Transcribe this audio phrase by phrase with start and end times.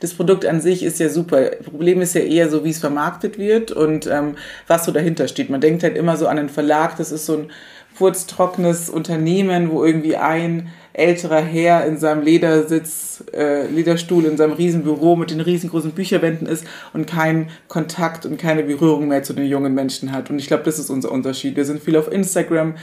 [0.00, 1.50] das Produkt an sich ist ja super.
[1.64, 4.36] Problem ist ja eher so, wie es vermarktet wird und ähm,
[4.66, 5.50] was so dahinter steht.
[5.50, 7.50] Man denkt halt immer so an einen Verlag, das ist so ein
[7.94, 15.16] furztrockenes Unternehmen, wo irgendwie ein älterer Herr in seinem Ledersitz, äh, Lederstuhl in seinem Riesenbüro
[15.16, 19.74] mit den riesengroßen Bücherwänden ist und keinen Kontakt und keine Berührung mehr zu den jungen
[19.74, 20.30] Menschen hat.
[20.30, 21.56] Und ich glaube, das ist unser Unterschied.
[21.56, 22.74] Wir sind viel auf Instagram,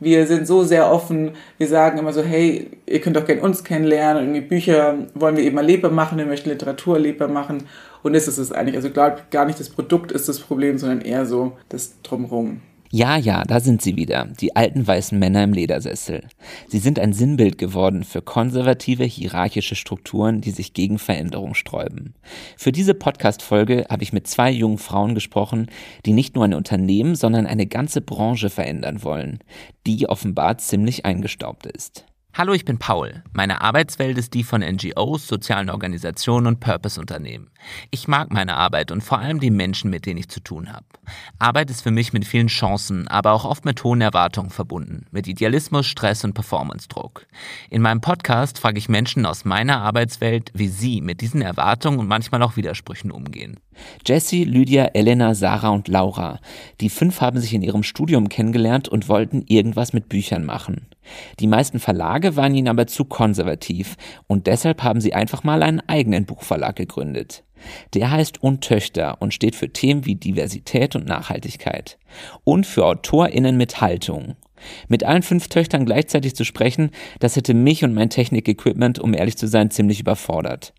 [0.00, 3.62] wir sind so sehr offen, wir sagen immer so, hey, ihr könnt doch gerne uns
[3.62, 7.64] kennenlernen, irgendwie Bücher wollen wir eben erlebbar machen, wir möchten Literatur erlebbar machen
[8.02, 8.76] und das ist es eigentlich.
[8.76, 12.62] Also glaube gar nicht das Produkt ist das Problem, sondern eher so das Drumherum.
[12.92, 16.24] Ja, ja, da sind sie wieder, die alten weißen Männer im Ledersessel.
[16.66, 22.14] Sie sind ein Sinnbild geworden für konservative, hierarchische Strukturen, die sich gegen Veränderung sträuben.
[22.56, 25.68] Für diese Podcast-Folge habe ich mit zwei jungen Frauen gesprochen,
[26.04, 29.38] die nicht nur ein Unternehmen, sondern eine ganze Branche verändern wollen,
[29.86, 32.06] die offenbar ziemlich eingestaubt ist.
[32.32, 33.24] Hallo, ich bin Paul.
[33.32, 37.50] Meine Arbeitswelt ist die von NGOs, sozialen Organisationen und Purpose-Unternehmen.
[37.90, 40.86] Ich mag meine Arbeit und vor allem die Menschen, mit denen ich zu tun habe.
[41.40, 45.26] Arbeit ist für mich mit vielen Chancen, aber auch oft mit hohen Erwartungen verbunden, mit
[45.26, 47.26] Idealismus, Stress und Performance-Druck.
[47.68, 52.06] In meinem Podcast frage ich Menschen aus meiner Arbeitswelt, wie sie mit diesen Erwartungen und
[52.06, 53.58] manchmal auch Widersprüchen umgehen.
[54.06, 56.38] Jessie, Lydia, Elena, Sarah und Laura.
[56.80, 60.86] Die fünf haben sich in ihrem Studium kennengelernt und wollten irgendwas mit Büchern machen.
[61.38, 65.80] Die meisten Verlage waren ihnen aber zu konservativ und deshalb haben sie einfach mal einen
[65.88, 67.44] eigenen Buchverlag gegründet.
[67.94, 71.98] Der heißt Untöchter und steht für Themen wie Diversität und Nachhaltigkeit
[72.44, 74.36] und für AutorInnen mit Haltung.
[74.88, 79.36] Mit allen fünf Töchtern gleichzeitig zu sprechen, das hätte mich und mein Technik-Equipment, um ehrlich
[79.36, 80.72] zu sein, ziemlich überfordert.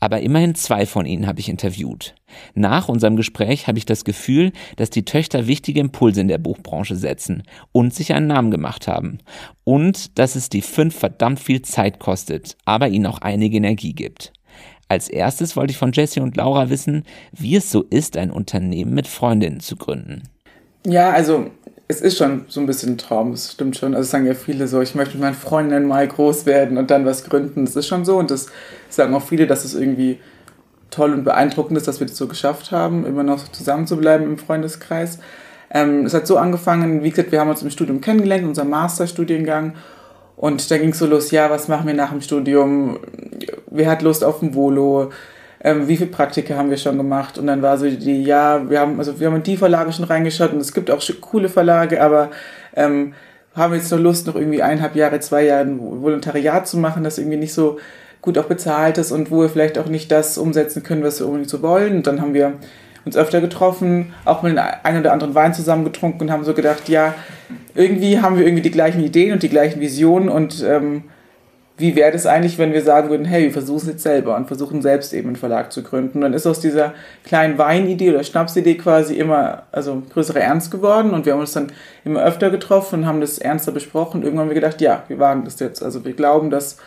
[0.00, 2.14] Aber immerhin zwei von ihnen habe ich interviewt.
[2.54, 6.96] Nach unserem Gespräch habe ich das Gefühl, dass die Töchter wichtige Impulse in der Buchbranche
[6.96, 7.42] setzen
[7.72, 9.18] und sich einen Namen gemacht haben.
[9.64, 14.32] Und dass es die fünf verdammt viel Zeit kostet, aber ihnen auch einige Energie gibt.
[14.88, 18.94] Als erstes wollte ich von Jesse und Laura wissen, wie es so ist, ein Unternehmen
[18.94, 20.22] mit Freundinnen zu gründen.
[20.86, 21.50] Ja, also
[21.88, 23.94] es ist schon so ein bisschen ein Traum, das stimmt schon.
[23.94, 27.06] Also sagen ja viele so, ich möchte mit meinen Freundinnen mal groß werden und dann
[27.06, 27.64] was gründen.
[27.64, 28.46] Das ist schon so und das
[28.88, 30.18] sagen auch viele, dass es irgendwie
[30.90, 34.24] toll und beeindruckend ist, dass wir das so geschafft haben, immer noch zusammen zu bleiben
[34.24, 35.20] im Freundeskreis.
[35.70, 39.74] Ähm, es hat so angefangen, wie gesagt, wir haben uns im Studium kennengelernt, unser Masterstudiengang.
[40.36, 42.98] Und da ging es so los, ja, was machen wir nach dem Studium?
[43.70, 45.10] Wer hat Lust auf ein Volo?
[45.62, 47.38] Ähm, wie viele Praktika haben wir schon gemacht?
[47.38, 50.04] Und dann war so die, ja, wir haben, also wir haben in die Verlage schon
[50.04, 52.30] reingeschaut und es gibt auch coole Verlage, aber
[52.74, 53.14] ähm,
[53.54, 57.18] haben jetzt nur Lust, noch irgendwie eineinhalb Jahre, zwei Jahre ein Volontariat zu machen, das
[57.18, 57.78] irgendwie nicht so
[58.20, 61.26] gut auch bezahlt ist und wo wir vielleicht auch nicht das umsetzen können, was wir
[61.26, 61.96] unbedingt so wollen.
[61.96, 62.54] Und dann haben wir
[63.06, 66.88] uns öfter getroffen, auch mit einem oder anderen Wein zusammen getrunken und haben so gedacht,
[66.88, 67.14] ja,
[67.74, 71.04] irgendwie haben wir irgendwie die gleichen Ideen und die gleichen Visionen und ähm,
[71.78, 74.46] wie wäre das eigentlich, wenn wir sagen würden, hey, wir versuchen es jetzt selber und
[74.46, 76.18] versuchen selbst eben einen Verlag zu gründen.
[76.18, 76.94] Und dann ist aus dieser
[77.24, 81.72] kleinen Weinidee oder Schnapsidee quasi immer also größerer Ernst geworden und wir haben uns dann
[82.04, 84.22] immer öfter getroffen und haben das ernster besprochen.
[84.22, 85.82] Irgendwann haben wir gedacht, ja, wir wagen das jetzt.
[85.82, 86.78] Also wir glauben, dass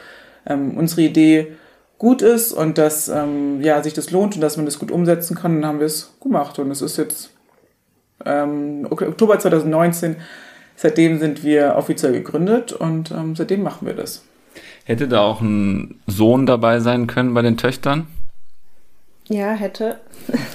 [0.48, 1.56] ähm, unsere Idee
[2.00, 5.36] gut ist und dass ähm, ja, sich das lohnt und dass man das gut umsetzen
[5.36, 5.56] kann.
[5.56, 7.30] Und dann haben wir es gemacht und es ist jetzt
[8.26, 10.16] ähm, Oktober 2019.
[10.76, 14.24] Seitdem sind wir offiziell gegründet und ähm, seitdem machen wir das.
[14.90, 18.08] Hätte da auch ein Sohn dabei sein können bei den Töchtern?
[19.28, 20.00] Ja, hätte.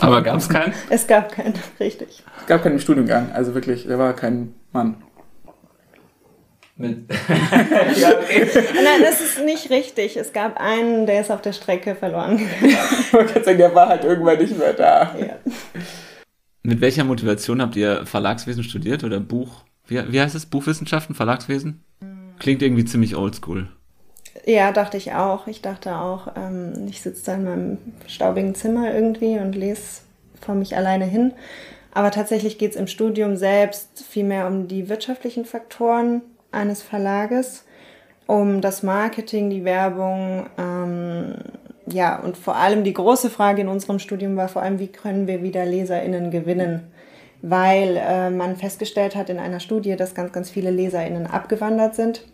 [0.00, 0.74] Aber gab es keinen?
[0.90, 2.24] Es gab keinen, richtig.
[2.40, 4.96] Es gab keinen Studiengang, also wirklich, er war kein Mann.
[6.76, 7.08] Mit
[7.96, 10.16] ja, Nein, das ist nicht richtig.
[10.16, 12.76] Es gab einen, der ist auf der Strecke verloren gegangen.
[13.12, 15.14] Man kann sagen, der war halt irgendwann nicht mehr da.
[15.16, 15.36] Ja.
[16.64, 19.62] Mit welcher Motivation habt ihr Verlagswesen studiert oder Buch?
[19.86, 20.46] Wie, wie heißt es?
[20.46, 21.84] Buchwissenschaften, Verlagswesen?
[22.40, 23.68] Klingt irgendwie ziemlich oldschool.
[24.46, 25.46] Ja, dachte ich auch.
[25.46, 30.02] Ich dachte auch, ähm, ich sitze da in meinem staubigen Zimmer irgendwie und lese
[30.40, 31.32] vor mich alleine hin.
[31.92, 37.64] Aber tatsächlich geht es im Studium selbst vielmehr um die wirtschaftlichen Faktoren eines Verlages,
[38.26, 40.46] um das Marketing, die Werbung.
[40.58, 41.36] Ähm,
[41.86, 45.28] ja, und vor allem die große Frage in unserem Studium war vor allem, wie können
[45.28, 46.90] wir wieder LeserInnen gewinnen?
[47.42, 52.24] Weil äh, man festgestellt hat in einer Studie, dass ganz, ganz viele LeserInnen abgewandert sind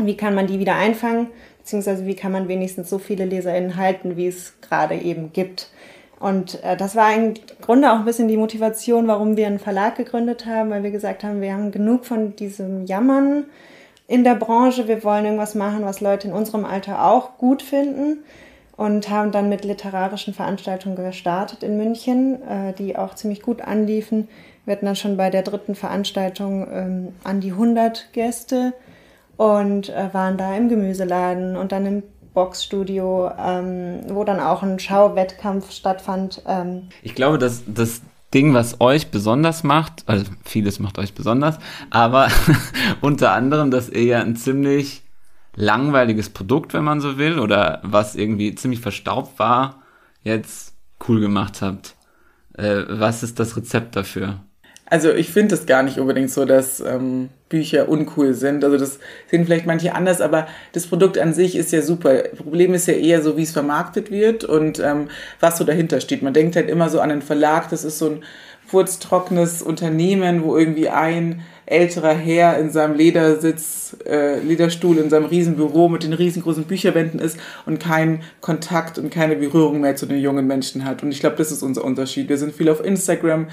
[0.00, 1.28] wie kann man die wieder einfangen,
[1.58, 5.70] beziehungsweise wie kann man wenigstens so viele LeserInnen halten, wie es gerade eben gibt.
[6.18, 9.96] Und äh, das war im Grunde auch ein bisschen die Motivation, warum wir einen Verlag
[9.96, 13.44] gegründet haben, weil wir gesagt haben, wir haben genug von diesem Jammern
[14.08, 14.88] in der Branche.
[14.88, 18.24] Wir wollen irgendwas machen, was Leute in unserem Alter auch gut finden.
[18.76, 24.28] Und haben dann mit literarischen Veranstaltungen gestartet in München, äh, die auch ziemlich gut anliefen.
[24.66, 28.74] Wir hatten dann schon bei der dritten Veranstaltung ähm, an die 100 Gäste
[29.36, 32.02] und äh, waren da im Gemüseladen und dann im
[32.34, 36.42] Boxstudio, ähm, wo dann auch ein Schauwettkampf stattfand.
[36.46, 36.88] Ähm.
[37.02, 38.02] Ich glaube, dass das
[38.34, 41.58] Ding, was euch besonders macht, also vieles macht euch besonders,
[41.90, 42.28] aber
[43.00, 45.02] unter anderem, dass ihr ja ein ziemlich
[45.54, 49.82] langweiliges Produkt, wenn man so will, oder was irgendwie ziemlich verstaubt war,
[50.22, 50.74] jetzt
[51.08, 51.94] cool gemacht habt.
[52.54, 54.40] Äh, was ist das Rezept dafür?
[54.88, 58.64] Also ich finde es gar nicht unbedingt so, dass ähm, Bücher uncool sind.
[58.64, 62.14] Also das sehen vielleicht manche anders, aber das Produkt an sich ist ja super.
[62.36, 65.08] Problem ist ja eher so, wie es vermarktet wird und ähm,
[65.40, 66.22] was so dahinter steht.
[66.22, 68.24] Man denkt halt immer so an einen Verlag, das ist so ein
[68.66, 75.88] furztrockenes Unternehmen, wo irgendwie ein älterer Herr in seinem Ledersitz, äh, Lederstuhl in seinem Riesenbüro
[75.88, 80.46] mit den riesengroßen Bücherwänden ist und keinen Kontakt und keine Berührung mehr zu den jungen
[80.46, 81.02] Menschen hat.
[81.02, 82.28] Und ich glaube, das ist unser Unterschied.
[82.28, 83.48] Wir sind viel auf Instagram,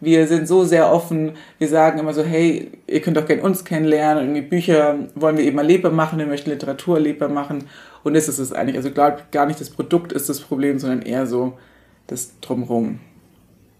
[0.00, 3.64] wir sind so sehr offen, wir sagen immer so, hey, ihr könnt doch gerne uns
[3.64, 7.64] kennenlernen, irgendwie Bücher wollen wir eben erlebbar machen, wir möchten Literatur erlebbar machen
[8.04, 8.76] und das ist es eigentlich.
[8.76, 11.58] Also glaube gar nicht das Produkt ist das Problem, sondern eher so
[12.06, 13.00] das Drumherum.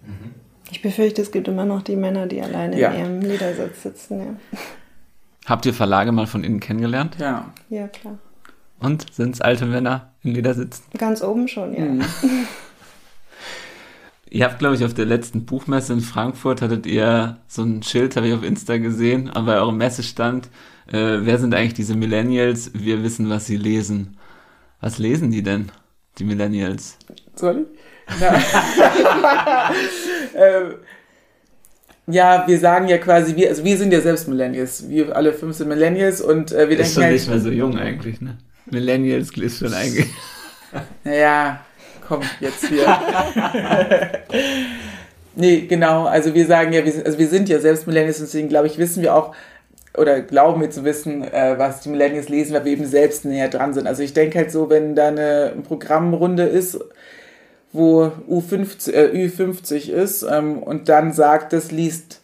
[0.02, 0.34] Mhm.
[0.70, 2.90] Ich befürchte, es gibt immer noch die Männer, die alleine ja.
[2.90, 4.18] in ihrem Ledersitz sitzen.
[4.18, 4.58] Ja.
[5.46, 7.16] Habt ihr Verlage mal von innen kennengelernt?
[7.20, 7.52] Ja.
[7.68, 8.18] Ja, klar.
[8.80, 10.84] Und sind es alte Männer in Ledersitzen?
[10.98, 11.84] Ganz oben schon, ja.
[11.84, 12.02] Mhm.
[14.36, 18.16] Ihr habt, glaube ich, auf der letzten Buchmesse in Frankfurt hattet ihr so ein Schild,
[18.16, 20.50] habe ich auf Insta gesehen, aber bei eurem Messestand.
[20.88, 22.70] Äh, wer sind eigentlich diese Millennials?
[22.74, 24.18] Wir wissen, was sie lesen.
[24.78, 25.72] Was lesen die denn,
[26.18, 26.98] die Millennials?
[27.34, 27.64] Soll
[28.08, 28.16] ich?
[30.34, 30.74] ähm,
[32.08, 34.86] ja, wir sagen ja quasi, wir, also wir sind ja selbst Millennials.
[34.90, 36.82] Wir alle fünf sind Millennials und äh, wir ist denken.
[36.84, 38.36] Ist schon halt, nicht mehr so jung eigentlich, ne?
[38.66, 40.10] Millennials ist schon eigentlich.
[41.04, 41.64] naja,
[42.06, 42.86] komm, jetzt hier.
[45.34, 46.04] nee, genau.
[46.04, 48.78] Also wir sagen ja, wir sind, also wir sind ja selbst Millennials, deswegen glaube ich,
[48.78, 49.34] wissen wir auch,
[49.96, 53.48] oder glauben wir zu wissen, äh, was die Millennials lesen, weil wir eben selbst näher
[53.48, 53.86] dran sind.
[53.86, 56.78] Also ich denke halt so, wenn da eine Programmrunde ist,
[57.72, 62.20] wo U50, äh, Ü50 ist ähm, und dann sagt, das liest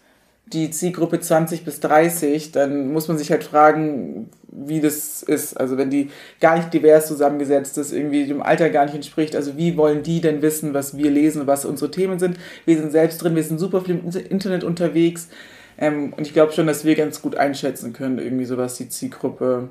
[0.52, 5.58] die Zielgruppe 20 bis 30, dann muss man sich halt fragen, wie das ist.
[5.58, 6.10] Also wenn die
[6.40, 10.20] gar nicht divers zusammengesetzt ist, irgendwie dem Alter gar nicht entspricht, also wie wollen die
[10.20, 12.36] denn wissen, was wir lesen, was unsere Themen sind?
[12.64, 15.28] Wir sind selbst drin, wir sind super viel im Internet unterwegs
[15.78, 18.88] ähm, und ich glaube schon, dass wir ganz gut einschätzen können, irgendwie so, was die
[18.88, 19.70] Zielgruppe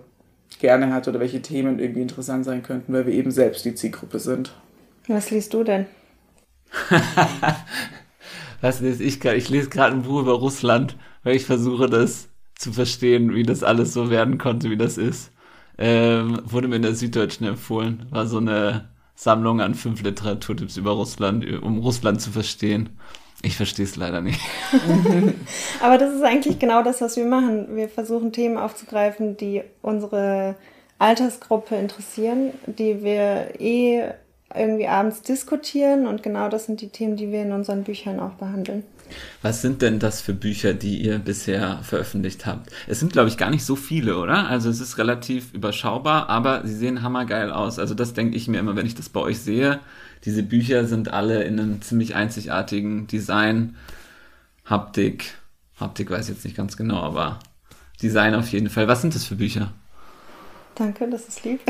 [0.60, 4.19] gerne hat oder welche Themen irgendwie interessant sein könnten, weil wir eben selbst die Zielgruppe
[4.19, 4.54] sind.
[5.07, 5.86] Was liest du denn?
[8.61, 9.23] Was lese ich?
[9.23, 13.63] Ich lese gerade ein Buch über Russland, weil ich versuche, das zu verstehen, wie das
[13.63, 15.31] alles so werden konnte, wie das ist.
[15.77, 18.05] Ähm, wurde mir in der Süddeutschen empfohlen.
[18.11, 22.97] War so eine Sammlung an fünf Literaturtipps über Russland, um Russland zu verstehen.
[23.41, 24.39] Ich verstehe es leider nicht.
[25.81, 27.75] Aber das ist eigentlich genau das, was wir machen.
[27.75, 30.55] Wir versuchen Themen aufzugreifen, die unsere
[30.99, 34.11] Altersgruppe interessieren, die wir eh
[34.56, 38.33] irgendwie abends diskutieren und genau das sind die Themen, die wir in unseren Büchern auch
[38.33, 38.83] behandeln.
[39.42, 42.71] Was sind denn das für Bücher, die ihr bisher veröffentlicht habt?
[42.88, 44.48] Es sind, glaube ich, gar nicht so viele, oder?
[44.48, 47.80] Also es ist relativ überschaubar, aber sie sehen hammergeil aus.
[47.80, 49.80] Also das denke ich mir immer, wenn ich das bei euch sehe.
[50.25, 53.75] Diese Bücher sind alle in einem ziemlich einzigartigen Design,
[54.65, 55.33] Haptik.
[55.80, 57.39] Haptik weiß ich jetzt nicht ganz genau, aber
[58.01, 58.88] Design auf jeden Fall.
[58.88, 59.74] Was sind das für Bücher?
[60.75, 61.62] Danke, das ist lieb.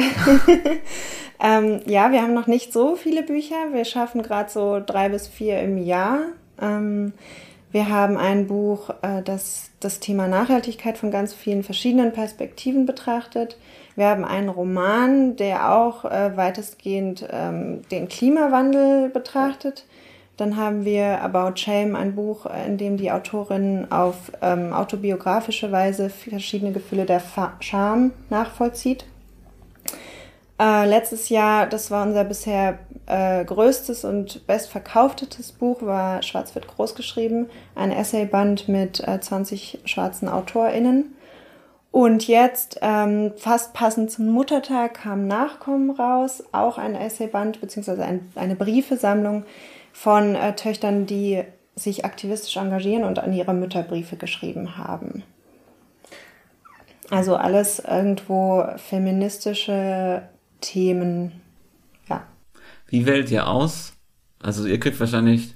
[1.40, 3.74] ähm, ja, wir haben noch nicht so viele Bücher.
[3.74, 6.20] Wir schaffen gerade so drei bis vier im Jahr.
[6.62, 7.14] Ähm,
[7.72, 13.58] wir haben ein Buch, äh, das das Thema Nachhaltigkeit von ganz vielen verschiedenen Perspektiven betrachtet.
[13.96, 19.86] Wir haben einen Roman, der auch äh, weitestgehend ähm, den Klimawandel betrachtet.
[20.42, 26.10] Dann haben wir About Shame, ein Buch, in dem die Autorin auf ähm, autobiografische Weise
[26.10, 27.22] verschiedene Gefühle der
[27.60, 29.06] Scham nachvollzieht.
[30.60, 36.66] Äh, letztes Jahr, das war unser bisher äh, größtes und bestverkauftetes Buch, war Schwarz wird
[36.66, 41.16] groß geschrieben, ein Essayband mit äh, 20 schwarzen AutorInnen.
[41.92, 48.32] Und jetzt, ähm, fast passend zum Muttertag, kam Nachkommen raus, auch ein Essayband beziehungsweise ein,
[48.34, 49.44] eine Briefesammlung
[49.94, 51.44] von äh, Töchtern, die
[51.76, 55.24] sich aktivistisch engagieren und an ihre Mütter Briefe geschrieben haben.
[57.10, 60.24] Also alles irgendwo feministische
[60.62, 61.34] Themen,
[62.08, 62.24] ja.
[62.88, 63.94] Wie wählt ihr aus?
[64.42, 65.56] Also ihr kriegt wahrscheinlich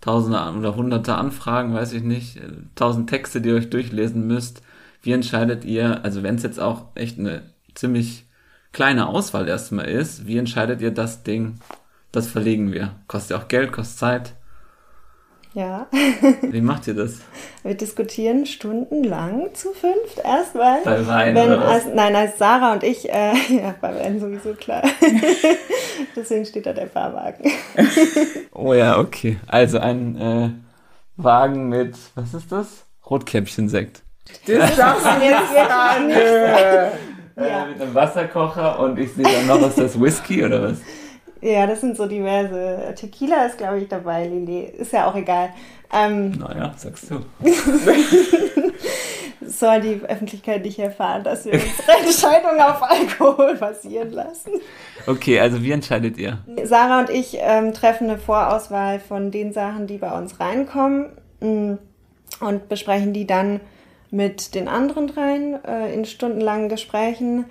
[0.00, 2.40] tausende oder hunderte Anfragen, weiß ich nicht,
[2.74, 4.62] tausend Texte, die ihr euch durchlesen müsst.
[5.02, 7.42] Wie entscheidet ihr, also wenn es jetzt auch echt eine
[7.74, 8.26] ziemlich
[8.72, 11.58] kleine Auswahl erstmal ist, wie entscheidet ihr das Ding
[12.12, 12.94] das verlegen wir.
[13.08, 14.34] Kostet ja auch Geld, kostet Zeit.
[15.54, 15.86] Ja.
[16.42, 17.20] Wie macht ihr das?
[17.62, 20.80] Wir diskutieren stundenlang zu fünft erstmal.
[20.82, 21.68] Bei Wein Wenn, oder was?
[21.68, 24.82] als, nein, als Sarah und ich, äh, ja, bei Wein sowieso klar.
[26.16, 27.50] Deswegen steht da der Fahrwagen.
[28.54, 29.38] Oh ja, okay.
[29.46, 30.50] Also ein äh,
[31.16, 32.84] Wagen mit, was ist das?
[33.08, 34.02] Rotkäppchensekt.
[34.46, 36.16] Das darfst du jetzt gar nicht.
[36.16, 37.64] Ja.
[37.64, 40.78] Äh, mit einem Wasserkocher und ich sehe dann noch, ist das Whisky oder was?
[41.42, 42.94] Ja, das sind so diverse.
[42.96, 44.62] Tequila ist, glaube ich, dabei, Lili.
[44.62, 45.50] Ist ja auch egal.
[45.92, 47.20] Ähm, Naja, sagst du.
[49.46, 54.52] soll die Öffentlichkeit nicht erfahren, dass wir unsere Entscheidung auf Alkohol basieren lassen.
[55.06, 56.38] Okay, also wie entscheidet ihr?
[56.64, 61.74] Sarah und ich ähm, treffen eine Vorauswahl von den Sachen, die bei uns reinkommen mm,
[62.40, 63.60] und besprechen die dann
[64.10, 67.46] mit den anderen dreien äh, in stundenlangen Gesprächen.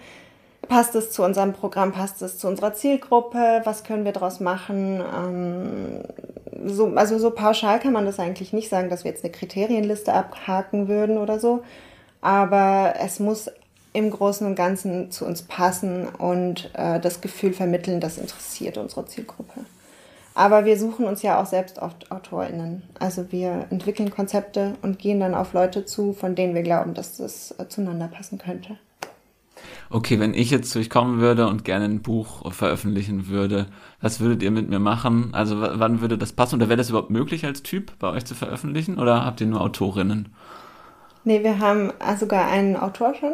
[0.68, 5.02] Passt es zu unserem Programm, passt es zu unserer Zielgruppe, was können wir daraus machen?
[5.02, 6.04] Ähm,
[6.66, 10.14] so, also so pauschal kann man das eigentlich nicht sagen, dass wir jetzt eine Kriterienliste
[10.14, 11.64] abhaken würden oder so.
[12.22, 13.50] Aber es muss
[13.94, 19.06] im Großen und Ganzen zu uns passen und äh, das Gefühl vermitteln, das interessiert unsere
[19.06, 19.66] Zielgruppe.
[20.34, 22.84] Aber wir suchen uns ja auch selbst oft AutorInnen.
[23.00, 27.18] Also wir entwickeln Konzepte und gehen dann auf Leute zu, von denen wir glauben, dass
[27.18, 28.78] das äh, zueinander passen könnte.
[29.90, 33.68] Okay, wenn ich jetzt zu euch kommen würde und gerne ein Buch veröffentlichen würde,
[34.02, 35.30] was würdet ihr mit mir machen?
[35.34, 36.56] Also wann würde das passen?
[36.56, 38.98] Oder wäre das überhaupt möglich als Typ bei euch zu veröffentlichen?
[39.00, 40.34] Oder habt ihr nur Autorinnen?
[41.24, 43.34] Nee, wir haben äh, sogar einen Autor schon.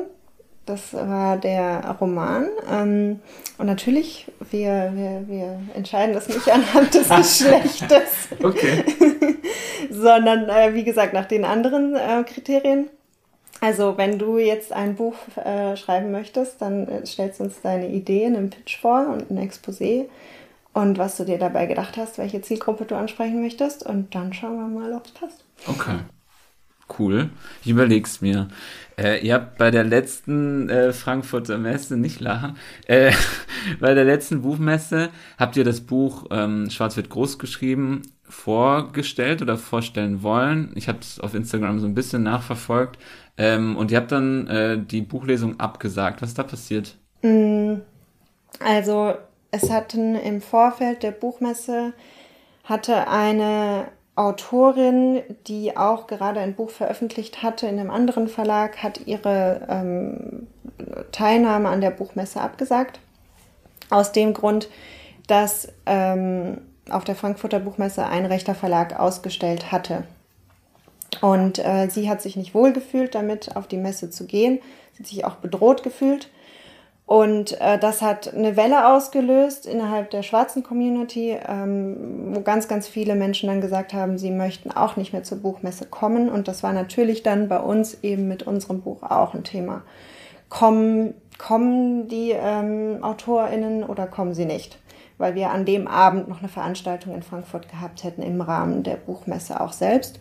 [0.66, 2.48] Das war der Roman.
[2.70, 3.22] Ähm,
[3.58, 7.08] und natürlich, wir, wir, wir entscheiden das nicht anhand des
[7.40, 8.84] Geschlechtes, Okay.
[9.90, 12.90] sondern äh, wie gesagt nach den anderen äh, Kriterien.
[13.60, 17.90] Also wenn du jetzt ein Buch äh, schreiben möchtest, dann äh, stellst du uns deine
[17.90, 20.06] Idee in einem Pitch vor und ein Exposé
[20.74, 24.58] und was du dir dabei gedacht hast, welche Zielgruppe du ansprechen möchtest und dann schauen
[24.58, 25.44] wir mal, ob es passt.
[25.66, 25.98] Okay.
[26.88, 27.30] Cool.
[27.64, 28.48] Ich überleg's mir.
[28.98, 33.12] Äh, ihr habt bei der letzten äh, Frankfurter Messe, nicht lachen, äh,
[33.80, 39.58] bei der letzten Buchmesse habt ihr das Buch ähm, Schwarz wird groß geschrieben vorgestellt oder
[39.58, 40.72] vorstellen wollen.
[40.76, 42.98] Ich habe es auf Instagram so ein bisschen nachverfolgt.
[43.38, 46.22] Ähm, und ihr habt dann äh, die Buchlesung abgesagt.
[46.22, 46.98] Was ist da passiert?
[48.60, 49.14] Also
[49.52, 51.94] es hatten im Vorfeld der Buchmesse
[52.64, 53.88] hatte eine
[54.18, 60.48] Autorin, die auch gerade ein Buch veröffentlicht hatte in einem anderen Verlag, hat ihre ähm,
[61.12, 63.00] Teilnahme an der Buchmesse abgesagt.
[63.92, 64.70] Aus dem Grund,
[65.28, 70.04] dass ähm, auf der Frankfurter Buchmesse ein rechter Verlag ausgestellt hatte.
[71.22, 74.60] Und äh, sie hat sich nicht wohl gefühlt, damit auf die Messe zu gehen.
[74.94, 76.30] Sie hat sich auch bedroht gefühlt.
[77.08, 82.86] Und äh, das hat eine Welle ausgelöst innerhalb der schwarzen Community, ähm, wo ganz, ganz
[82.86, 86.30] viele Menschen dann gesagt haben, sie möchten auch nicht mehr zur Buchmesse kommen.
[86.30, 89.84] Und das war natürlich dann bei uns eben mit unserem Buch auch ein Thema.
[90.50, 94.78] Kommen, kommen die ähm, AutorInnen oder kommen sie nicht?
[95.18, 98.98] Weil wir an dem Abend noch eine Veranstaltung in Frankfurt gehabt hätten im Rahmen der
[98.98, 100.20] Buchmesse auch selbst.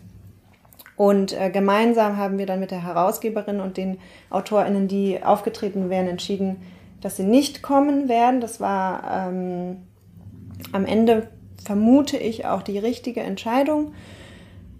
[0.95, 6.07] Und äh, gemeinsam haben wir dann mit der Herausgeberin und den AutorInnen, die aufgetreten wären,
[6.07, 6.61] entschieden,
[7.01, 8.41] dass sie nicht kommen werden.
[8.41, 9.77] Das war ähm,
[10.71, 11.27] am Ende,
[11.63, 13.93] vermute ich, auch die richtige Entscheidung.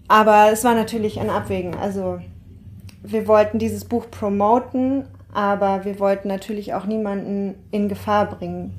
[0.08, 1.76] Aber es war natürlich ein Abwägen.
[1.76, 2.20] Also
[3.04, 8.74] wir wollten dieses Buch promoten, aber wir wollten natürlich auch niemanden in Gefahr bringen.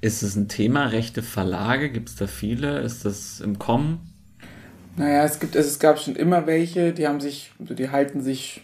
[0.00, 1.90] Ist es ein Thema, rechte Verlage?
[1.90, 2.80] Gibt es da viele?
[2.80, 4.12] Ist das im Kommen?
[4.96, 8.22] Naja, es gibt, es, es gab schon immer welche, die haben sich, also die halten
[8.22, 8.62] sich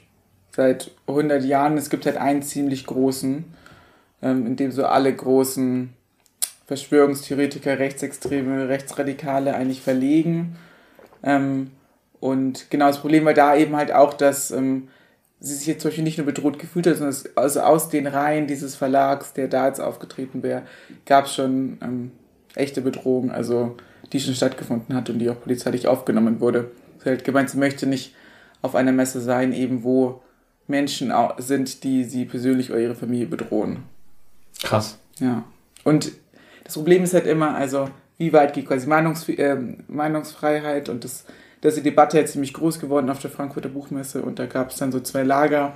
[0.55, 1.77] seit 100 Jahren.
[1.77, 3.45] Es gibt halt einen ziemlich großen,
[4.23, 5.93] ähm, in dem so alle großen
[6.67, 10.57] Verschwörungstheoretiker, Rechtsextreme, Rechtsradikale eigentlich verlegen.
[11.23, 11.71] Ähm,
[12.21, 14.89] und genau das Problem war da eben halt auch, dass ähm,
[15.41, 18.07] sie sich jetzt zum Beispiel nicht nur bedroht gefühlt hat, sondern es, also aus den
[18.07, 20.63] Reihen dieses Verlags, der da jetzt aufgetreten wäre,
[21.05, 22.13] gab es schon ähm,
[22.55, 23.77] echte Bedrohung, also
[24.13, 26.71] die schon stattgefunden hat und die auch polizeilich aufgenommen wurde.
[27.03, 28.15] Sie hat gemeint, sie möchte nicht
[28.61, 30.23] auf einer Messe sein, eben wo
[30.67, 33.85] Menschen sind, die sie persönlich oder ihre Familie bedrohen.
[34.63, 34.99] Krass.
[35.19, 35.45] Ja.
[35.85, 36.13] Und
[36.65, 37.89] das Problem ist halt immer, also
[38.19, 39.57] wie weit geht quasi Meinungs äh,
[39.89, 41.25] Meinungsfreiheit und das,
[41.63, 44.77] ist die Debatte jetzt ziemlich groß geworden auf der Frankfurter Buchmesse und da gab es
[44.77, 45.75] dann so zwei Lager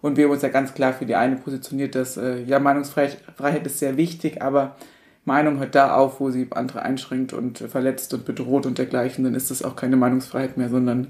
[0.00, 3.18] und wir haben uns ja ganz klar für die eine positioniert, dass äh, ja Meinungsfreiheit
[3.36, 4.76] Freiheit ist sehr wichtig, aber
[5.24, 9.34] Meinung hört da auf, wo sie andere einschränkt und verletzt und bedroht und dergleichen, dann
[9.34, 11.08] ist das auch keine Meinungsfreiheit mehr, sondern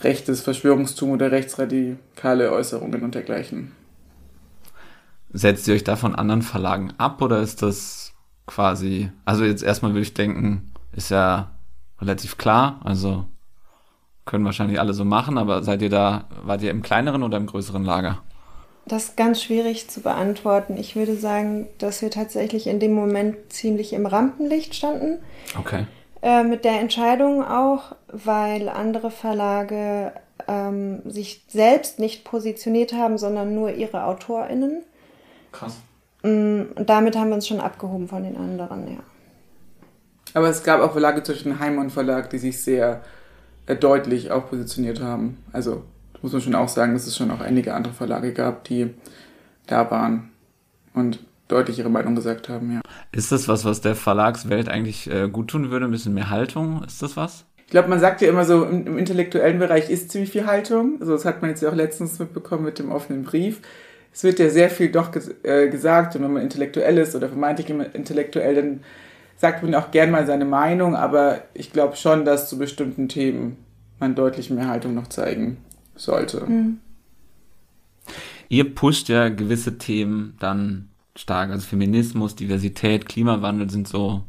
[0.00, 3.72] rechtes Verschwörungstum oder rechtsradikale Äußerungen und dergleichen.
[5.30, 8.12] Setzt ihr euch da von anderen Verlagen ab oder ist das
[8.46, 11.50] quasi, also jetzt erstmal würde ich denken, ist ja
[12.00, 12.80] relativ klar.
[12.84, 13.26] Also
[14.24, 17.46] können wahrscheinlich alle so machen, aber seid ihr da, wart ihr im kleineren oder im
[17.46, 18.22] größeren Lager?
[18.86, 20.78] Das ist ganz schwierig zu beantworten.
[20.78, 25.18] Ich würde sagen, dass wir tatsächlich in dem Moment ziemlich im Rampenlicht standen.
[25.58, 25.86] Okay.
[26.20, 30.12] Äh, mit der Entscheidung auch, weil andere Verlage
[30.48, 34.82] ähm, sich selbst nicht positioniert haben, sondern nur ihre AutorInnen.
[35.52, 35.76] Krass.
[36.22, 39.00] Mm, Und damit haben wir uns schon abgehoben von den anderen, ja.
[40.34, 43.02] Aber es gab auch Verlage zwischen Heimon Verlag, die sich sehr
[43.66, 45.42] äh, deutlich auch positioniert haben.
[45.52, 45.84] Also
[46.20, 48.94] muss man schon auch sagen, dass es schon auch einige andere Verlage gab, die
[49.66, 50.30] da waren
[50.94, 52.80] und deutlich ihre Meinung gesagt haben, ja.
[53.12, 55.86] Ist das was, was der Verlagswelt eigentlich äh, gut tun würde?
[55.86, 56.84] Ein bisschen mehr Haltung?
[56.84, 57.44] Ist das was?
[57.66, 60.96] Ich glaube, man sagt ja immer so, im, im intellektuellen Bereich ist ziemlich viel Haltung.
[61.00, 63.60] Also das hat man jetzt ja auch letztens mitbekommen mit dem offenen Brief.
[64.12, 67.28] Es wird ja sehr viel doch ges äh, gesagt und wenn man intellektuell ist oder
[67.28, 68.80] vermeintlich intellektuell, dann
[69.36, 73.56] sagt man auch gern mal seine Meinung, aber ich glaube schon, dass zu bestimmten Themen
[74.00, 75.58] man deutlich mehr Haltung noch zeigen
[75.94, 76.44] sollte.
[76.46, 76.78] Mhm.
[78.48, 80.88] Ihr pusht ja gewisse Themen dann
[81.18, 81.50] stark.
[81.50, 84.24] Also Feminismus, Diversität, Klimawandel sind so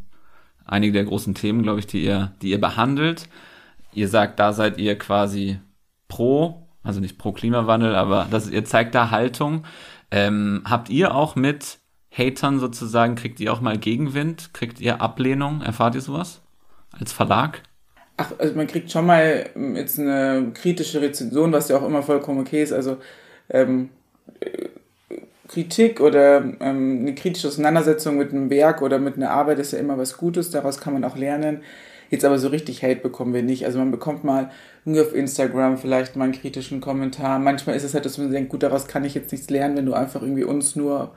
[0.65, 3.27] einige der großen Themen, glaube ich, die ihr, die ihr behandelt.
[3.93, 5.59] Ihr sagt, da seid ihr quasi
[6.07, 9.65] pro, also nicht pro Klimawandel, aber das, ihr zeigt da Haltung.
[10.11, 11.79] Ähm, habt ihr auch mit
[12.11, 14.53] Hatern sozusagen, kriegt ihr auch mal Gegenwind?
[14.53, 15.61] Kriegt ihr Ablehnung?
[15.61, 16.41] Erfahrt ihr sowas
[16.91, 17.63] als Verlag?
[18.17, 22.03] Ach, also man kriegt schon mal ähm, jetzt eine kritische Rezension, was ja auch immer
[22.03, 22.73] vollkommen okay ist.
[22.73, 22.97] Also
[23.49, 23.89] ähm,
[24.39, 24.69] äh,
[25.49, 29.79] Kritik oder ähm, eine kritische Auseinandersetzung mit einem Werk oder mit einer Arbeit ist ja
[29.79, 31.63] immer was Gutes, daraus kann man auch lernen.
[32.11, 33.65] Jetzt aber so richtig Hate bekommen wir nicht.
[33.65, 34.51] Also man bekommt mal
[34.85, 37.39] irgendwie auf Instagram vielleicht mal einen kritischen Kommentar.
[37.39, 39.85] Manchmal ist es halt, dass man denkt, gut, daraus kann ich jetzt nichts lernen, wenn
[39.85, 41.11] du einfach irgendwie uns nur,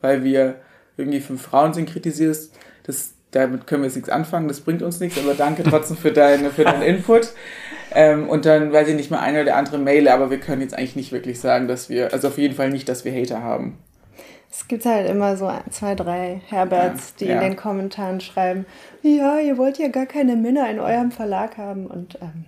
[0.00, 0.56] weil wir
[0.98, 2.54] irgendwie fünf Frauen sind, kritisierst.
[2.84, 6.12] Das, damit können wir jetzt nichts anfangen, das bringt uns nichts, aber danke trotzdem für,
[6.12, 7.32] deine, für deinen Input.
[7.94, 10.74] Ähm, und dann weiß ich nicht mal eine oder andere Mail, aber wir können jetzt
[10.76, 13.78] eigentlich nicht wirklich sagen, dass wir, also auf jeden Fall nicht, dass wir Hater haben.
[14.50, 17.40] Es gibt halt immer so ein, zwei, drei Herberts, die Ja, ja.
[17.40, 18.66] in den Kommentaren schreiben,
[19.02, 21.86] ja, ihr wollt ja gar keine Männer in eurem Verlag haben.
[21.86, 22.46] Und ähm,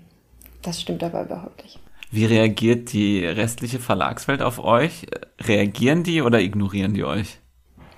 [0.63, 1.79] das stimmt aber überhaupt nicht.
[2.11, 5.07] Wie reagiert die restliche Verlagswelt auf euch?
[5.41, 7.39] Reagieren die oder ignorieren die euch?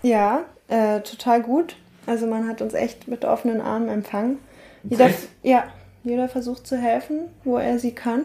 [0.03, 1.77] Ja, äh, total gut.
[2.07, 4.39] Also man hat uns echt mit offenen Armen empfangen.
[4.83, 5.11] Jeder,
[5.43, 5.65] ja,
[6.05, 8.25] jeder versucht zu helfen, wo er sie kann.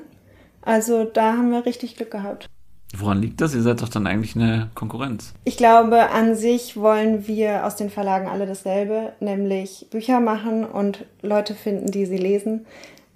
[0.62, 2.48] Also da haben wir richtig Glück gehabt.
[2.96, 3.54] Woran liegt das?
[3.54, 5.34] Ihr seid doch dann eigentlich eine Konkurrenz.
[5.44, 11.06] Ich glaube, an sich wollen wir aus den Verlagen alle dasselbe, nämlich Bücher machen und
[11.22, 12.66] Leute finden, die sie lesen.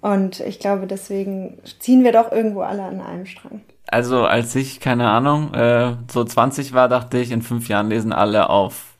[0.02, 3.62] Und ich glaube, deswegen ziehen wir doch irgendwo alle an einem Strang.
[3.86, 8.12] Also als ich, keine Ahnung, äh, so 20 war, dachte ich, in fünf Jahren lesen
[8.12, 8.94] alle auf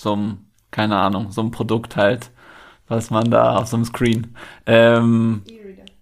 [0.00, 2.30] so einem, keine Ahnung, so einem Produkt halt,
[2.92, 4.28] was man da auf so einem Screen.
[4.66, 5.42] Ähm,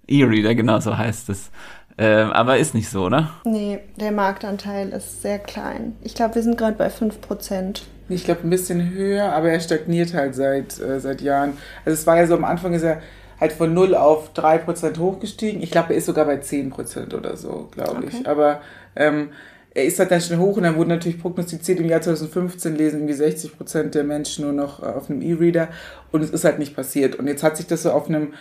[0.06, 1.50] E-Reader, genau so heißt es.
[1.96, 3.28] Ähm, aber ist nicht so, ne?
[3.44, 5.96] Nee, der Marktanteil ist sehr klein.
[6.02, 7.82] Ich glaube, wir sind gerade bei 5%.
[8.08, 11.58] Ich glaube, ein bisschen höher, aber er stagniert halt seit, äh, seit Jahren.
[11.84, 13.00] Also es war ja so, am Anfang ist er
[13.38, 15.62] halt von 0 auf 3% hochgestiegen.
[15.62, 18.14] Ich glaube, er ist sogar bei 10% oder so, glaube ich.
[18.14, 18.26] Okay.
[18.26, 18.60] Aber
[18.96, 19.30] ähm,
[19.72, 23.06] er ist halt dann schnell hoch und dann wurde natürlich prognostiziert, im Jahr 2015 lesen
[23.06, 25.68] irgendwie 60% der Menschen nur noch äh, auf einem E-Reader
[26.10, 27.16] und es ist halt nicht passiert.
[27.16, 28.34] Und jetzt hat sich das so auf einem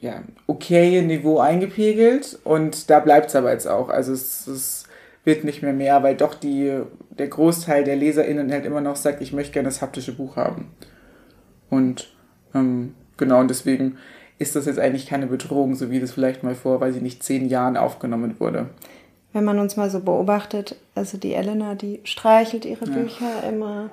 [0.00, 3.88] ja, okay Niveau eingepegelt und da bleibt es aber jetzt auch.
[3.88, 4.84] Also es, es
[5.24, 9.20] wird nicht mehr mehr, weil doch die, der Großteil der LeserInnen halt immer noch sagt,
[9.22, 10.70] ich möchte gerne das haptische Buch haben.
[11.70, 12.14] Und
[12.54, 13.98] ähm, genau, und deswegen
[14.38, 17.22] ist das jetzt eigentlich keine Bedrohung, so wie das vielleicht mal vor, weiß ich nicht,
[17.22, 18.70] zehn Jahren aufgenommen wurde.
[19.38, 22.92] Wenn man uns mal so beobachtet, also die Elena, die streichelt ihre Ja.
[22.92, 23.88] Bücher immer.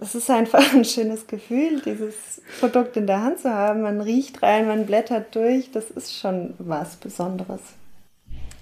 [0.00, 3.82] Es ist einfach ein schönes Gefühl, dieses Produkt in der Hand zu haben.
[3.82, 5.70] Man riecht rein, man blättert durch.
[5.70, 7.60] Das ist schon was Besonderes.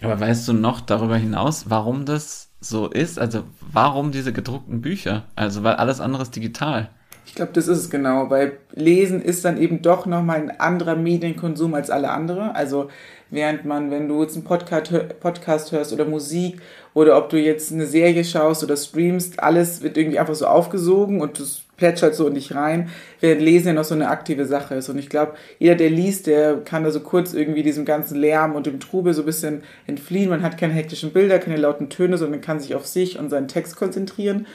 [0.02, 3.18] Aber weißt du noch darüber hinaus, warum das so ist?
[3.18, 5.24] Also warum diese gedruckten Bücher?
[5.36, 6.90] Also weil alles andere ist digital.
[7.24, 10.96] Ich glaube, das ist es genau, weil Lesen ist dann eben doch nochmal ein anderer
[10.96, 12.54] Medienkonsum als alle andere.
[12.54, 12.90] Also
[13.30, 16.60] während man, wenn du jetzt einen Podcast, Podcast hörst oder Musik
[16.94, 21.20] oder ob du jetzt eine Serie schaust oder streamst, alles wird irgendwie einfach so aufgesogen
[21.20, 22.90] und das plätschert so in dich rein,
[23.20, 24.88] während Lesen ja noch so eine aktive Sache ist.
[24.90, 28.54] Und ich glaube, jeder, der liest, der kann da so kurz irgendwie diesem ganzen Lärm
[28.54, 30.28] und dem Trubel so ein bisschen entfliehen.
[30.28, 33.48] Man hat keine hektischen Bilder, keine lauten Töne, sondern kann sich auf sich und seinen
[33.48, 34.46] Text konzentrieren.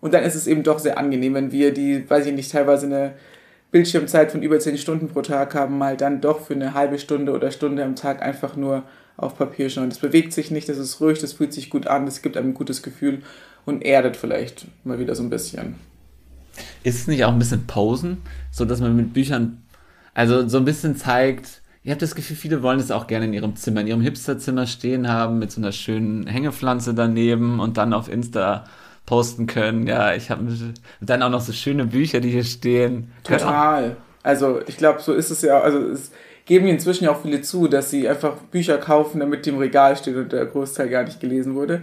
[0.00, 2.86] Und dann ist es eben doch sehr angenehm, wenn wir die, weiß ich nicht, teilweise
[2.86, 3.14] eine
[3.72, 7.32] Bildschirmzeit von über 10 Stunden pro Tag haben, mal dann doch für eine halbe Stunde
[7.32, 8.84] oder Stunde am Tag einfach nur
[9.16, 9.88] auf Papier schauen.
[9.88, 12.50] Das bewegt sich nicht, das ist ruhig, das fühlt sich gut an, das gibt einem
[12.50, 13.22] ein gutes Gefühl
[13.64, 15.76] und erdet vielleicht mal wieder so ein bisschen.
[16.82, 18.18] Ist es nicht auch ein bisschen Posen,
[18.50, 19.62] so dass man mit Büchern
[20.12, 23.32] Also so ein bisschen zeigt, ihr habt das Gefühl, viele wollen es auch gerne in
[23.32, 27.94] ihrem Zimmer, in ihrem Hipsterzimmer stehen haben, mit so einer schönen Hängepflanze daneben und dann
[27.94, 28.64] auf Insta
[29.06, 29.86] posten können.
[29.86, 30.46] Ja, ich habe
[31.00, 33.12] dann auch noch so schöne Bücher, die hier stehen.
[33.24, 33.96] Total.
[34.22, 35.60] Also ich glaube, so ist es ja.
[35.60, 36.12] Also es
[36.44, 39.96] geben inzwischen ja auch viele zu, dass sie einfach Bücher kaufen, damit die im Regal
[39.96, 41.82] steht und der Großteil gar nicht gelesen wurde.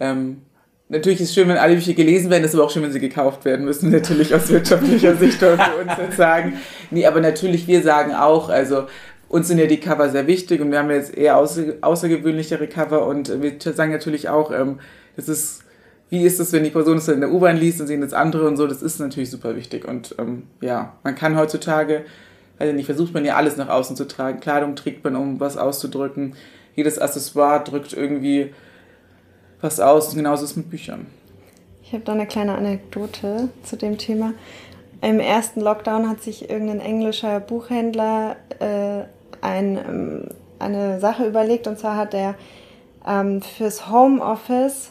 [0.00, 0.42] Ähm,
[0.88, 3.00] natürlich ist es schön, wenn alle Bücher gelesen werden, ist aber auch schön, wenn sie
[3.00, 6.54] gekauft werden müssen, natürlich aus wirtschaftlicher Sicht für uns jetzt sagen.
[6.90, 8.86] Nee, aber natürlich, wir sagen auch, also
[9.28, 13.06] uns sind ja die Cover sehr wichtig und wir haben jetzt eher außer, außergewöhnlichere Cover
[13.06, 14.78] und wir sagen natürlich auch, ähm,
[15.16, 15.64] das ist,
[16.08, 18.46] wie ist es, wenn die Person es in der U-Bahn liest und sehen das andere
[18.46, 19.86] und so, das ist natürlich super wichtig.
[19.86, 22.04] Und ähm, ja, man kann heutzutage,
[22.58, 25.56] also nicht, versucht man ja alles nach außen zu tragen, Kleidung trägt man, um was
[25.56, 26.34] auszudrücken,
[26.76, 28.52] jedes Accessoire drückt irgendwie
[29.60, 30.10] was aus.
[30.10, 31.06] Und genauso ist es mit Büchern.
[31.82, 34.32] Ich habe da eine kleine Anekdote zu dem Thema.
[35.02, 39.04] Im ersten Lockdown hat sich irgendein englischer Buchhändler äh,
[39.40, 41.66] ein, ähm, eine Sache überlegt.
[41.66, 42.34] Und zwar hat er
[43.06, 44.90] ähm, fürs Homeoffice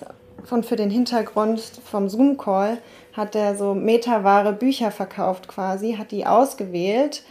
[0.52, 2.78] und für den Hintergrund vom Zoom-Call
[3.14, 7.24] hat er so meterware Bücher verkauft quasi, hat die ausgewählt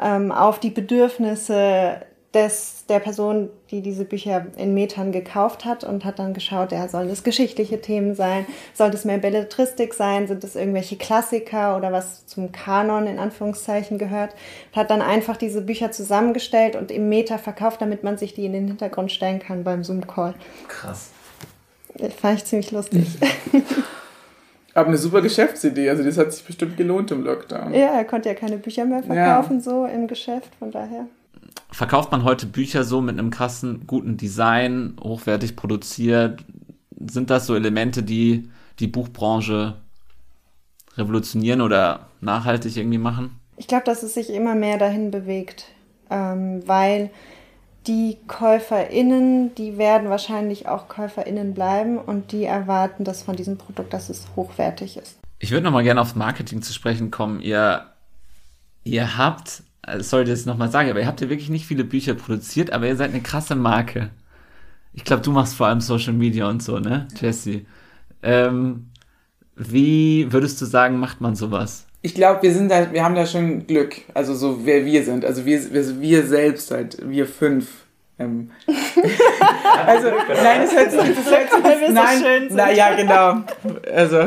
[0.00, 2.00] ähm, auf die Bedürfnisse
[2.36, 6.86] des, der Person, die diese Bücher in Metern gekauft hat und hat dann geschaut, ja,
[6.86, 11.92] sollen es geschichtliche Themen sein, soll es mehr Belletristik sein, sind es irgendwelche Klassiker oder
[11.92, 14.34] was zum Kanon in Anführungszeichen gehört.
[14.74, 18.52] Hat dann einfach diese Bücher zusammengestellt und im Meter verkauft, damit man sich die in
[18.52, 20.34] den Hintergrund stellen kann beim Zoom-Call.
[20.68, 21.12] Krass.
[21.98, 23.06] Das fand ich ziemlich lustig.
[24.74, 27.72] Aber eine super Geschäftsidee, also das hat sich bestimmt gelohnt im Lockdown.
[27.72, 29.62] Ja, er konnte ja keine Bücher mehr verkaufen, ja.
[29.62, 31.06] so im Geschäft, von daher
[31.70, 36.42] verkauft man heute Bücher so mit einem krassen, guten Design, hochwertig produziert?
[36.98, 39.74] Sind das so Elemente, die die Buchbranche
[40.96, 43.38] revolutionieren oder nachhaltig irgendwie machen?
[43.58, 45.66] Ich glaube, dass es sich immer mehr dahin bewegt,
[46.10, 47.10] ähm, weil
[47.86, 53.92] die KäuferInnen, die werden wahrscheinlich auch KäuferInnen bleiben und die erwarten das von diesem Produkt,
[53.92, 55.18] dass es hochwertig ist.
[55.38, 57.40] Ich würde nochmal gerne aufs Marketing zu sprechen kommen.
[57.40, 57.86] Ihr,
[58.84, 61.66] ihr habt also sorry, dass ich es nochmal sage, aber ihr habt ja wirklich nicht
[61.66, 64.10] viele Bücher produziert, aber ihr seid eine krasse Marke.
[64.92, 67.62] Ich glaube, du machst vor allem Social Media und so, ne, Jesse?
[68.22, 68.90] Ähm,
[69.54, 71.85] wie würdest du sagen, macht man sowas?
[72.02, 73.96] Ich glaube, wir sind da, wir haben da schon Glück.
[74.14, 75.24] Also so wer wir sind.
[75.24, 77.66] Also wir, wir, wir selbst halt, wir fünf.
[78.18, 78.50] Ähm.
[79.86, 80.08] also
[80.42, 83.42] nein, das hört sich, das hört sich, nein, so na ja, genau.
[83.94, 84.18] Also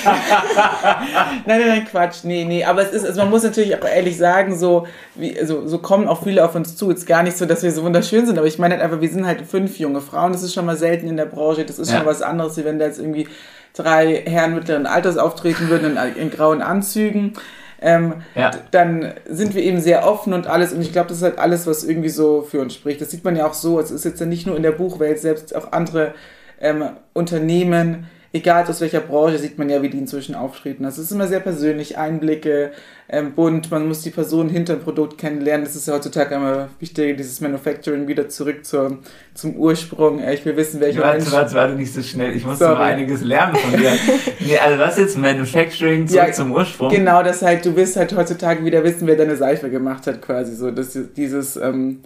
[0.04, 2.24] nein, nein, nein, Quatsch.
[2.24, 2.64] Nee, nee.
[2.64, 6.08] Aber es ist, also man muss natürlich auch ehrlich sagen, so, wie, also, so kommen
[6.08, 6.90] auch viele auf uns zu.
[6.90, 9.00] Es ist gar nicht so, dass wir so wunderschön sind, aber ich meine halt einfach,
[9.00, 10.32] wir sind halt fünf junge Frauen.
[10.32, 11.64] Das ist schon mal selten in der Branche.
[11.64, 11.98] Das ist ja.
[11.98, 13.28] schon was anderes, wie wenn da jetzt irgendwie
[13.74, 17.34] drei Herren mittleren Alters auftreten würden in, in grauen Anzügen.
[17.82, 18.50] Ähm, ja.
[18.72, 20.72] dann sind wir eben sehr offen und alles.
[20.72, 23.00] Und ich glaube, das ist halt alles, was irgendwie so für uns spricht.
[23.00, 23.80] Das sieht man ja auch so.
[23.80, 26.14] Es ist jetzt ja nicht nur in der Buchwelt, selbst auch andere
[26.60, 30.84] ähm, Unternehmen egal aus welcher Branche, sieht man ja, wie die inzwischen auftreten.
[30.84, 32.70] Das ist immer sehr persönlich, Einblicke,
[33.08, 35.64] ähm, bunt, man muss die Person hinter dem Produkt kennenlernen.
[35.64, 38.98] Das ist ja heutzutage immer wichtig, dieses Manufacturing wieder zurück zur,
[39.34, 40.22] zum Ursprung.
[40.28, 41.32] Ich will wissen, welcher warte, Mensch...
[41.32, 42.36] Warte, warte, nicht so schnell.
[42.36, 42.74] Ich muss Sorry.
[42.74, 43.90] noch einiges lernen von dir.
[44.40, 46.90] nee, also was jetzt Manufacturing zurück ja, zum Ursprung?
[46.90, 50.54] Genau, das halt, du wirst halt heutzutage wieder wissen, wer deine Seife gemacht hat, quasi
[50.54, 50.70] so.
[50.70, 51.56] Das, dieses...
[51.56, 52.02] Ähm,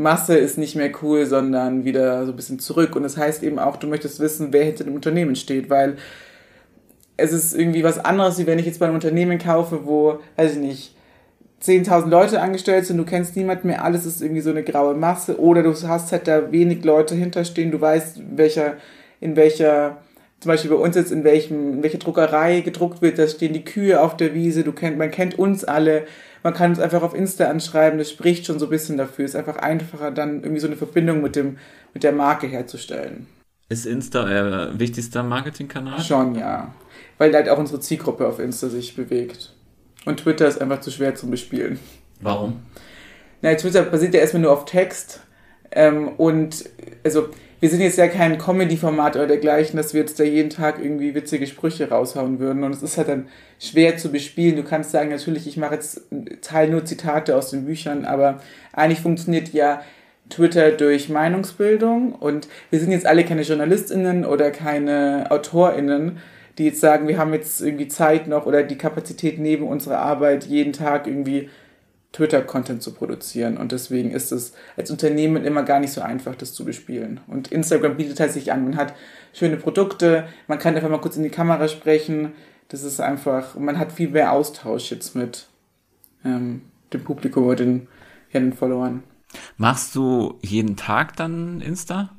[0.00, 2.96] Masse ist nicht mehr cool, sondern wieder so ein bisschen zurück.
[2.96, 5.96] Und das heißt eben auch, du möchtest wissen, wer hinter dem Unternehmen steht, weil
[7.16, 10.52] es ist irgendwie was anderes, wie wenn ich jetzt bei einem Unternehmen kaufe, wo, weiß
[10.52, 10.94] ich nicht,
[11.62, 15.38] 10.000 Leute angestellt sind, du kennst niemanden mehr, alles ist irgendwie so eine graue Masse
[15.38, 18.76] oder du hast halt da wenig Leute hinterstehen, du weißt, in welcher,
[19.20, 19.98] in welcher,
[20.40, 23.64] zum Beispiel bei uns jetzt in welchem, in welcher Druckerei gedruckt wird, da stehen die
[23.64, 26.06] Kühe auf der Wiese, du kennt, man kennt uns alle,
[26.42, 29.26] man kann uns einfach auf Insta anschreiben, das spricht schon so ein bisschen dafür.
[29.26, 31.58] Es ist einfach einfacher, dann irgendwie so eine Verbindung mit, dem,
[31.92, 33.26] mit der Marke herzustellen.
[33.68, 36.00] Ist Insta euer wichtigster Marketingkanal?
[36.00, 36.74] Schon, ja.
[37.18, 39.54] Weil halt auch unsere Zielgruppe auf Insta sich bewegt.
[40.06, 41.78] Und Twitter ist einfach zu schwer zum Bespielen.
[42.20, 42.62] Warum?
[43.42, 45.20] Na, Twitter basiert ja erstmal nur auf Text.
[45.70, 46.64] Ähm, und
[47.04, 47.28] also
[47.60, 51.14] wir sind jetzt ja kein Comedy-Format oder dergleichen, dass wir jetzt da jeden Tag irgendwie
[51.14, 52.64] witzige Sprüche raushauen würden.
[52.64, 54.56] Und es ist halt dann schwer zu bespielen.
[54.56, 56.02] Du kannst sagen, natürlich, ich mache jetzt
[56.40, 58.40] Teil nur Zitate aus den Büchern, aber
[58.72, 59.82] eigentlich funktioniert ja
[60.30, 62.12] Twitter durch Meinungsbildung.
[62.12, 66.18] Und wir sind jetzt alle keine JournalistInnen oder keine AutorInnen,
[66.56, 70.46] die jetzt sagen, wir haben jetzt irgendwie Zeit noch oder die Kapazität neben unserer Arbeit
[70.46, 71.50] jeden Tag irgendwie
[72.12, 73.56] Twitter-Content zu produzieren.
[73.56, 77.20] Und deswegen ist es als Unternehmen immer gar nicht so einfach, das zu bespielen.
[77.28, 78.64] Und Instagram bietet halt sich an.
[78.64, 78.94] Man hat
[79.32, 82.32] schöne Produkte, man kann einfach mal kurz in die Kamera sprechen.
[82.68, 85.48] Das ist einfach, man hat viel mehr Austausch jetzt mit
[86.24, 87.88] ähm, dem Publikum oder den,
[88.32, 89.04] ja, den Followern.
[89.56, 92.10] Machst du jeden Tag dann Insta?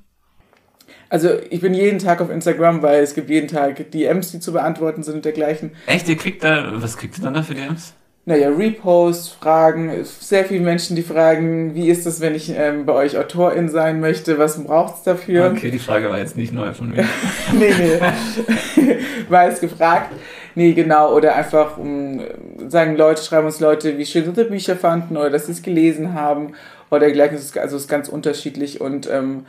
[1.10, 4.54] Also ich bin jeden Tag auf Instagram, weil es gibt jeden Tag DMs, die zu
[4.54, 5.72] beantworten sind und dergleichen.
[5.86, 6.08] Echt?
[6.08, 7.94] Ihr kriegt da, was kriegt ihr dann da für DMs?
[8.24, 12.94] Naja, Reposts, Fragen, sehr viele Menschen, die fragen, wie ist es, wenn ich ähm, bei
[12.94, 15.52] euch Autorin sein möchte, was braucht es dafür?
[15.52, 17.04] Okay, die Frage war jetzt nicht neu von mir.
[17.54, 18.98] nee, nee.
[19.30, 20.12] war es gefragt.
[20.54, 21.16] Nee, genau.
[21.16, 22.22] Oder einfach um,
[22.68, 26.14] sagen Leute, schreiben uns Leute, wie schön sie Bücher fanden oder dass sie es gelesen
[26.14, 26.54] haben
[26.92, 27.38] oder dergleichen.
[27.38, 29.46] Also es ist ganz unterschiedlich und ähm,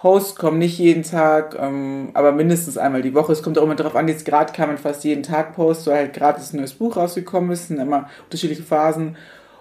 [0.00, 3.32] Posts kommen nicht jeden Tag, ähm, aber mindestens einmal die Woche.
[3.32, 5.98] Es kommt auch immer darauf an, jetzt gerade kann man fast jeden Tag posten, weil
[5.98, 9.16] halt gerade ein neues Buch rausgekommen ist, sind immer unterschiedliche Phasen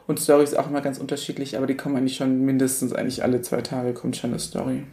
[0.07, 3.59] und Stories auch immer ganz unterschiedlich, aber die kommen eigentlich schon mindestens eigentlich alle zwei
[3.59, 4.83] Tage kommt schon eine Story.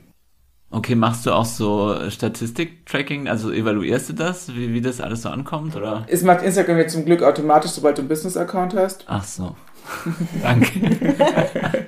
[0.70, 5.28] Okay, machst du auch so Statistik-Tracking, also evaluierst du das, wie, wie das alles so
[5.28, 6.04] ankommt, oder?
[6.08, 9.04] Es macht Instagram jetzt zum Glück automatisch, sobald du einen Business-Account hast.
[9.06, 9.54] Ach so.
[10.42, 10.68] Danke.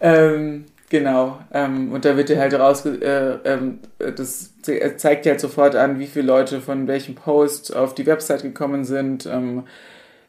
[0.00, 4.52] ähm, Genau, ähm, und da wird dir halt raus, äh, ähm, das
[4.98, 8.84] zeigt dir halt sofort an, wie viele Leute von welchem Post auf die Website gekommen
[8.84, 9.62] sind, ähm,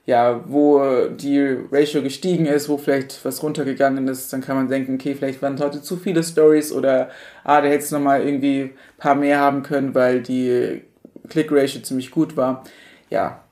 [0.06, 4.96] ja, wo die Ratio gestiegen ist, wo vielleicht was runtergegangen ist, dann kann man denken,
[4.96, 7.10] okay, vielleicht waren heute zu viele Stories oder,
[7.44, 10.82] ah, da hätte es nochmal irgendwie ein paar mehr haben können, weil die
[11.28, 12.64] Click-Ratio ziemlich gut war.
[13.10, 13.44] Ja,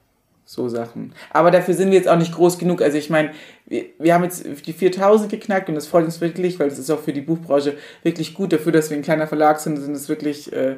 [0.46, 1.14] so Sachen.
[1.32, 2.82] Aber dafür sind wir jetzt auch nicht groß genug.
[2.82, 3.32] Also ich meine,
[3.72, 6.92] wir, wir haben jetzt die 4000 geknackt und das freut uns wirklich, weil das ist
[6.92, 8.52] auch für die Buchbranche wirklich gut.
[8.52, 10.76] Dafür, dass wir ein kleiner Verlag sind, sind es wirklich äh,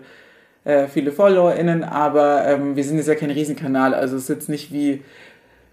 [0.64, 3.96] äh, viele FollowerInnen, aber ähm, wir sind jetzt ja kein Riesenkanal.
[3.96, 5.02] Also es ist jetzt nicht wie,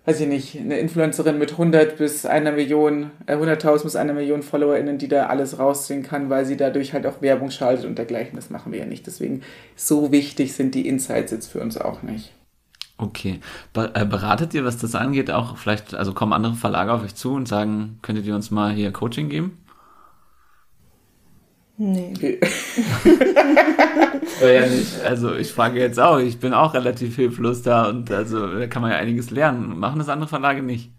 [0.07, 4.43] weiß ich nicht, eine Influencerin mit 100 bis einer Million, äh, 100.000 bis einer Million
[4.43, 8.37] FollowerInnen, die da alles rausziehen kann, weil sie dadurch halt auch Werbung schaltet und dergleichen.
[8.37, 9.07] Das machen wir ja nicht.
[9.07, 9.43] Deswegen
[9.77, 12.33] so wichtig sind die Insights jetzt für uns auch nicht.
[13.01, 13.41] Okay.
[13.75, 17.33] Äh, beratet ihr, was das angeht, auch vielleicht, also kommen andere Verlage auf euch zu
[17.33, 19.57] und sagen, könntet ihr uns mal hier Coaching geben?
[21.79, 22.13] Nee.
[24.41, 25.01] Ja, nicht.
[25.05, 28.83] Also ich frage jetzt auch, ich bin auch relativ hilflos da und also da kann
[28.83, 29.79] man ja einiges lernen.
[29.79, 30.91] Machen das andere Verlage nicht?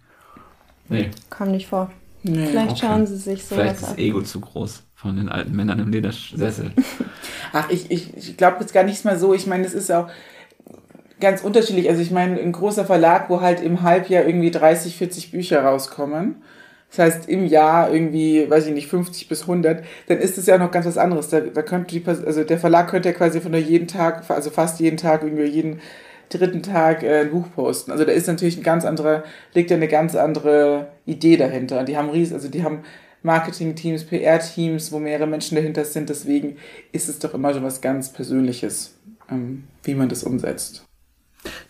[0.90, 1.10] Nee.
[1.30, 1.92] Kam nicht vor.
[2.24, 2.48] Nee.
[2.48, 2.82] Vielleicht okay.
[2.82, 5.92] schauen sie sich so Vielleicht ist das Ego zu groß von den alten Männern im
[5.92, 6.72] Ledersessel.
[7.54, 9.34] Ach, ich, ich, ich glaube jetzt gar nicht mal so.
[9.34, 10.08] Ich meine, es ist auch,
[11.22, 11.90] ganz unterschiedlich.
[11.90, 16.42] Also ich meine, ein großer Verlag, wo halt im Halbjahr irgendwie 30, 40 Bücher rauskommen.
[16.90, 20.58] Das heißt, im Jahr irgendwie, weiß ich nicht, 50 bis 100, dann ist es ja
[20.58, 21.30] noch ganz was anderes.
[21.30, 24.50] Da, da könnte die, also der Verlag könnte ja quasi von der jeden Tag, also
[24.50, 25.80] fast jeden Tag, irgendwie jeden
[26.28, 27.92] dritten Tag äh, ein Buch posten.
[27.92, 31.86] Also da ist natürlich ein ganz anderer, liegt ja eine ganz andere Idee dahinter.
[31.86, 32.80] Die haben ries, also die haben
[33.24, 36.10] Marketing-Teams, PR-Teams, wo mehrere Menschen dahinter sind.
[36.10, 36.58] Deswegen
[36.92, 38.96] ist es doch immer so was ganz Persönliches,
[39.30, 40.84] ähm, wie man das umsetzt.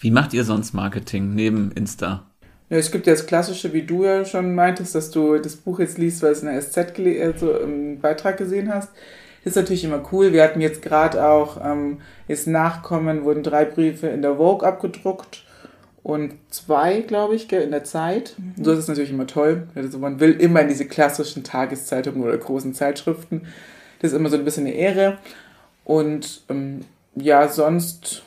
[0.02, 2.26] Wie macht ihr sonst Marketing neben Insta?
[2.72, 5.80] Ja, es gibt ja das Klassische, wie du ja schon meintest, dass du das Buch
[5.80, 8.90] jetzt liest, weil es in der SZ also im Beitrag gesehen hast.
[9.44, 10.34] Das ist natürlich immer cool.
[10.34, 15.44] Wir hatten jetzt gerade auch, ähm, jetzt Nachkommen, wurden drei Briefe in der Vogue abgedruckt
[16.02, 18.36] und zwei, glaube ich, in der Zeit.
[18.38, 18.64] Mhm.
[18.64, 19.68] So ist es natürlich immer toll.
[19.76, 23.44] Also man will immer in diese klassischen Tageszeitungen oder großen Zeitschriften.
[24.00, 25.20] Das ist immer so ein bisschen eine Ehre.
[25.86, 26.86] Und ähm,
[27.16, 28.24] ja, sonst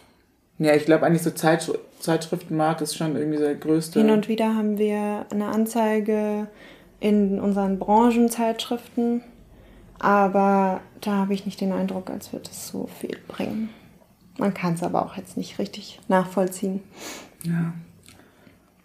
[0.59, 3.99] ja, ich glaube eigentlich so Zeitsch Zeitschriftenmarkt ist schon irgendwie der größte.
[3.99, 6.49] Hin und wieder haben wir eine Anzeige
[7.01, 9.23] in unseren Branchenzeitschriften,
[9.99, 13.71] aber da habe ich nicht den Eindruck, als würde es so viel bringen.
[14.39, 16.83] Man kann es aber auch jetzt nicht richtig nachvollziehen.
[17.43, 17.73] Ja.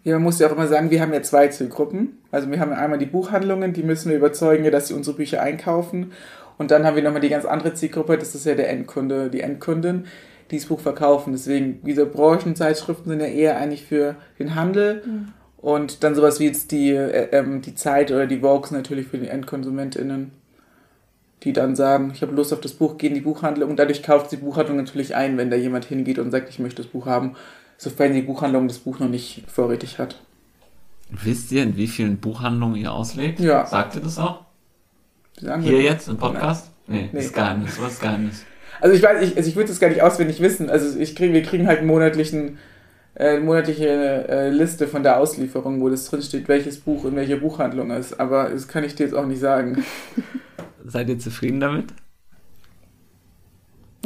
[0.02, 2.18] Ja, man muss ja auch immer sagen, wir haben ja zwei Zielgruppen.
[2.30, 6.12] Also wir haben einmal die Buchhandlungen, die müssen wir überzeugen, dass sie unsere Bücher einkaufen.
[6.56, 9.40] Und dann haben wir nochmal die ganz andere Zielgruppe, das ist ja der Endkunde, die
[9.40, 10.06] Endkundin,
[10.50, 11.32] dieses Buch verkaufen.
[11.32, 15.02] Deswegen, diese Branchenzeitschriften sind ja eher eigentlich für den Handel.
[15.04, 15.28] Mhm.
[15.58, 19.18] Und dann sowas wie jetzt die, äh, ähm, die Zeit oder die Vogues natürlich für
[19.18, 20.32] die EndkonsumentInnen,
[21.42, 24.02] die dann sagen, ich habe Lust auf das Buch, gehen in die Buchhandlung und dadurch
[24.02, 27.06] kauft die Buchhandlung natürlich ein, wenn da jemand hingeht und sagt, ich möchte das Buch
[27.06, 27.36] haben,
[27.76, 30.16] sofern die Buchhandlung das Buch noch nicht vorrätig hat.
[31.10, 33.40] Wisst ihr, in wie vielen Buchhandlungen ihr auslegt?
[33.40, 33.66] Ja.
[33.66, 34.44] Sagt ihr das auch?
[35.38, 36.70] Hier jetzt im Podcast?
[36.86, 37.20] Nee, nee.
[37.20, 38.44] ist Geheimnis, was ist Geheimnis?
[38.80, 40.70] Also ich weiß, ich, also ich würde das gar nicht auswendig wissen.
[40.70, 42.58] Also ich krieg, wir kriegen halt monatlichen,
[43.14, 43.88] äh, monatliche
[44.28, 48.18] äh, Liste von der Auslieferung, wo das drinsteht, welches Buch in welcher Buchhandlung ist.
[48.18, 49.84] Aber das kann ich dir jetzt auch nicht sagen.
[50.84, 51.92] Seid ihr zufrieden damit?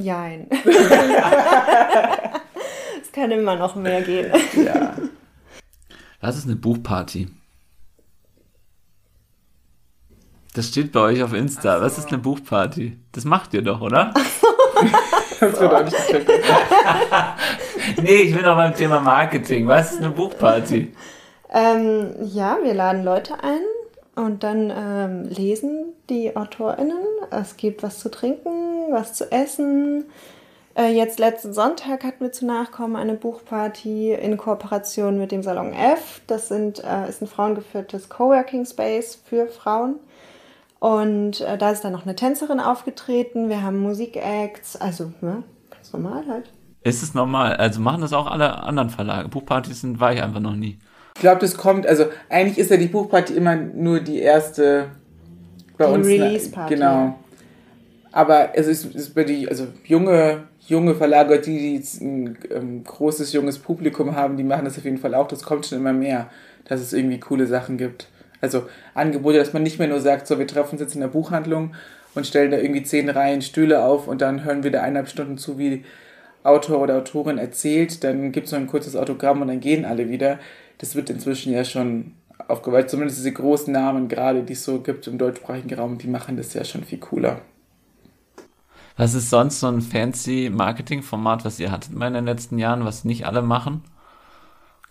[0.01, 0.49] Jein.
[3.03, 4.33] es kann immer noch mehr gehen.
[4.65, 4.97] Ja.
[6.21, 7.29] Was ist eine Buchparty?
[10.55, 11.79] Das steht bei euch auf Insta.
[11.79, 11.85] So.
[11.85, 12.97] Was ist eine Buchparty?
[13.11, 14.15] Das macht ihr doch, oder?
[15.51, 15.97] Das wird auch nicht
[18.03, 19.67] Nee, ich bin auch beim Thema Marketing.
[19.67, 20.93] Was ist eine Buchparty?
[21.53, 23.61] Ähm, ja, wir laden Leute ein
[24.17, 26.99] und dann ähm, lesen die AutorInnen.
[27.31, 30.07] Es gibt was zu trinken, was zu essen.
[30.77, 35.73] Äh, jetzt letzten Sonntag hatten wir zu Nachkommen eine Buchparty in Kooperation mit dem Salon
[35.73, 36.21] F.
[36.27, 39.97] Das sind, äh, ist ein frauengeführtes Coworking Space für Frauen.
[40.85, 43.49] Und äh, da ist dann noch eine Tänzerin aufgetreten.
[43.49, 46.53] Wir haben Musikacts, also ne, ganz normal halt.
[46.83, 47.57] Ist es normal?
[47.57, 49.31] Also machen das auch alle anderen Verlage?
[49.31, 50.77] Buchpartys sind, war ich einfach noch nie.
[51.15, 54.89] Ich glaube, das kommt, also eigentlich ist ja die Buchparty immer nur die erste
[55.79, 56.07] bei Die uns.
[56.07, 56.75] Release-Party.
[56.75, 57.19] Genau.
[58.13, 62.37] Aber es ist, es ist bei die, also junge, junge Verlage, die, die jetzt ein
[62.51, 65.29] ähm, großes junges Publikum haben, die machen das auf jeden Fall auch.
[65.29, 66.29] Das kommt schon immer mehr,
[66.67, 68.09] dass es irgendwie coole Sachen gibt.
[68.45, 71.09] Also Angebote, dass man nicht mehr nur sagt, so wir treffen uns jetzt in der
[71.09, 71.75] Buchhandlung
[72.15, 75.37] und stellen da irgendwie zehn Reihen Stühle auf und dann hören wir da eineinhalb Stunden
[75.37, 75.85] zu, wie
[76.45, 80.11] Autor oder Autorin erzählt, dann gibt es noch ein kurzes Autogramm und dann gehen alle
[80.11, 80.39] wieder.
[80.79, 82.13] Das wird inzwischen ja schon
[82.49, 82.91] aufgeweicht.
[82.91, 86.53] Zumindest diese großen Namen gerade, die es so gibt im deutschsprachigen Raum, die machen das
[86.53, 87.41] ja schon viel cooler.
[88.97, 92.85] Was ist sonst so ein fancy Marketingformat, was ihr hattet mal in den letzten Jahren,
[92.85, 93.83] was nicht alle machen?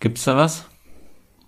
[0.00, 0.66] Gibt's da was?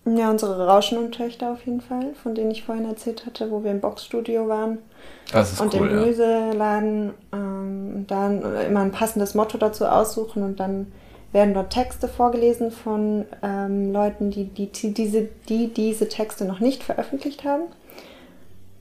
[0.06, 3.64] Ja, unsere Rauschen und Töchter auf jeden Fall, von denen ich vorhin erzählt hatte, wo
[3.64, 4.78] wir im Boxstudio waren.
[5.32, 5.98] Das ist und cool, im.
[5.98, 10.92] Gemüseladen ähm, dann immer ein passendes Motto dazu aussuchen und dann
[11.32, 16.60] werden dort Texte vorgelesen von ähm, Leuten, die, die, die, diese, die diese Texte noch
[16.60, 17.64] nicht veröffentlicht haben.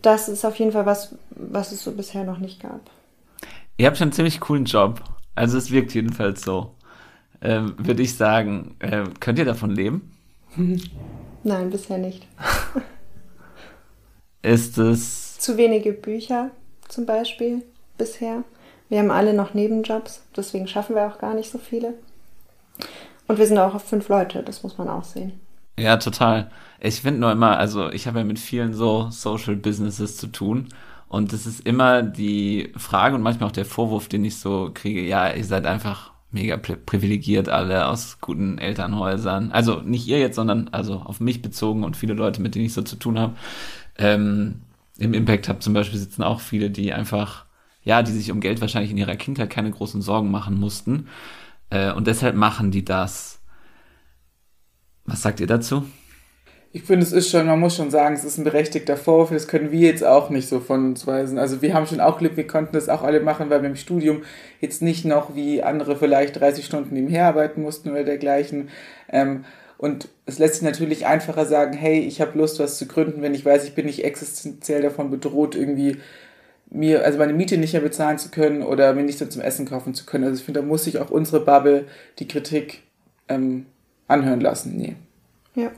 [0.03, 2.81] Das ist auf jeden Fall was, was es so bisher noch nicht gab.
[3.77, 5.01] Ihr habt schon einen ziemlich coolen Job.
[5.33, 6.75] Also es wirkt jedenfalls so.
[7.41, 10.14] Ähm, Würde ich sagen, äh, könnt ihr davon leben?
[11.43, 12.27] Nein, bisher nicht.
[14.41, 16.51] Ist es Zu wenige Bücher
[16.87, 17.63] zum Beispiel
[17.97, 18.43] bisher.
[18.89, 21.95] Wir haben alle noch Nebenjobs, deswegen schaffen wir auch gar nicht so viele.
[23.27, 25.39] Und wir sind auch auf fünf Leute, das muss man auch sehen.
[25.77, 26.51] Ja, total.
[26.79, 30.69] Ich finde nur immer, also ich habe ja mit vielen so Social Businesses zu tun
[31.09, 35.01] und es ist immer die Frage und manchmal auch der Vorwurf, den ich so kriege,
[35.01, 39.51] ja, ihr seid einfach mega pri- privilegiert alle aus guten Elternhäusern.
[39.51, 42.73] Also nicht ihr jetzt, sondern also auf mich bezogen und viele Leute, mit denen ich
[42.73, 43.35] so zu tun habe.
[43.97, 44.61] Ähm,
[44.99, 47.45] Im Impact Hub zum Beispiel sitzen auch viele, die einfach,
[47.83, 51.07] ja, die sich um Geld wahrscheinlich in ihrer Kindheit keine großen Sorgen machen mussten.
[51.71, 53.41] Äh, und deshalb machen die das.
[55.05, 55.85] Was sagt ihr dazu?
[56.75, 59.47] Ich finde, es ist schon, man muss schon sagen, es ist ein berechtigter Vorwurf, das
[59.47, 61.39] können wir jetzt auch nicht so von uns weisen.
[61.39, 63.77] Also wir haben schon auch Glück, wir konnten das auch alle machen, weil wir im
[63.77, 64.23] Studium
[64.59, 68.67] jetzt nicht noch wie andere vielleicht 30 Stunden nebenher arbeiten mussten oder dergleichen.
[69.07, 69.45] Ähm,
[69.77, 73.33] und es lässt sich natürlich einfacher sagen, hey, ich habe Lust, was zu gründen, wenn
[73.33, 75.95] ich weiß, ich bin nicht existenziell davon bedroht, irgendwie
[76.69, 79.65] mir, also meine Miete nicht mehr bezahlen zu können oder mir nichts mehr zum Essen
[79.65, 80.25] kaufen zu können.
[80.25, 81.85] Also ich finde, da muss sich auch unsere Bubble
[82.19, 82.81] die Kritik
[83.29, 83.65] ähm,
[84.09, 84.75] anhören lassen.
[84.75, 84.97] Nee.
[85.55, 85.71] Ja.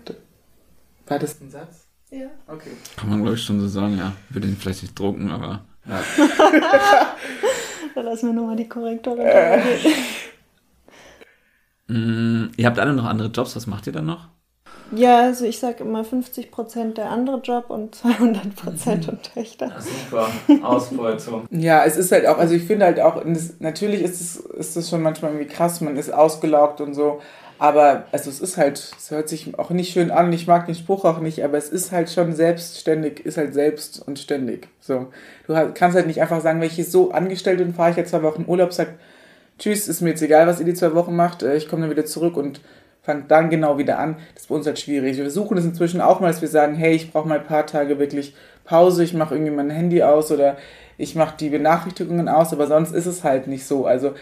[1.08, 1.88] War das ein Satz?
[2.10, 2.28] ja.
[2.48, 2.72] Okay.
[2.96, 4.14] Kann man, glaube ich, schon so sagen, ja.
[4.30, 5.62] Würde ihn vielleicht nicht drucken, aber.
[5.88, 6.02] Ja.
[7.96, 9.26] Da lassen wir nochmal die Korrektorin.
[9.26, 9.60] Äh.
[11.90, 14.28] Mm, ihr habt alle noch andere Jobs, was macht ihr dann noch?
[14.92, 19.72] Ja, also ich sage immer 50% der andere Job und 200% und Töchter.
[19.80, 20.30] Super,
[20.64, 21.46] Ausbeutung.
[21.50, 23.24] Ja, es ist halt auch, also ich finde halt auch,
[23.60, 27.22] natürlich ist es, ist es schon manchmal irgendwie krass, man ist ausgelaugt und so,
[27.60, 30.76] aber also es ist halt, es hört sich auch nicht schön an, ich mag den
[30.76, 34.68] Spruch auch nicht, aber es ist halt schon selbstständig, ist halt selbst und ständig.
[34.80, 35.08] So,
[35.48, 38.12] du kannst halt nicht einfach sagen, wenn ich hier so angestellt bin, fahre ich jetzt
[38.12, 38.90] zwei Wochen Urlaub, sag,
[39.60, 41.92] tschüss, ist mir jetzt egal, was ihr die zwei Wochen macht, äh, ich komme dann
[41.92, 42.62] wieder zurück und
[43.02, 44.18] fange dann genau wieder an.
[44.34, 45.16] Das ist bei uns halt schwierig.
[45.16, 47.66] Wir versuchen es inzwischen auch mal, dass wir sagen, hey, ich brauche mal ein paar
[47.66, 50.58] Tage wirklich Pause, ich mache irgendwie mein Handy aus oder
[50.98, 53.86] ich mache die Benachrichtigungen aus, aber sonst ist es halt nicht so.
[53.86, 54.14] Also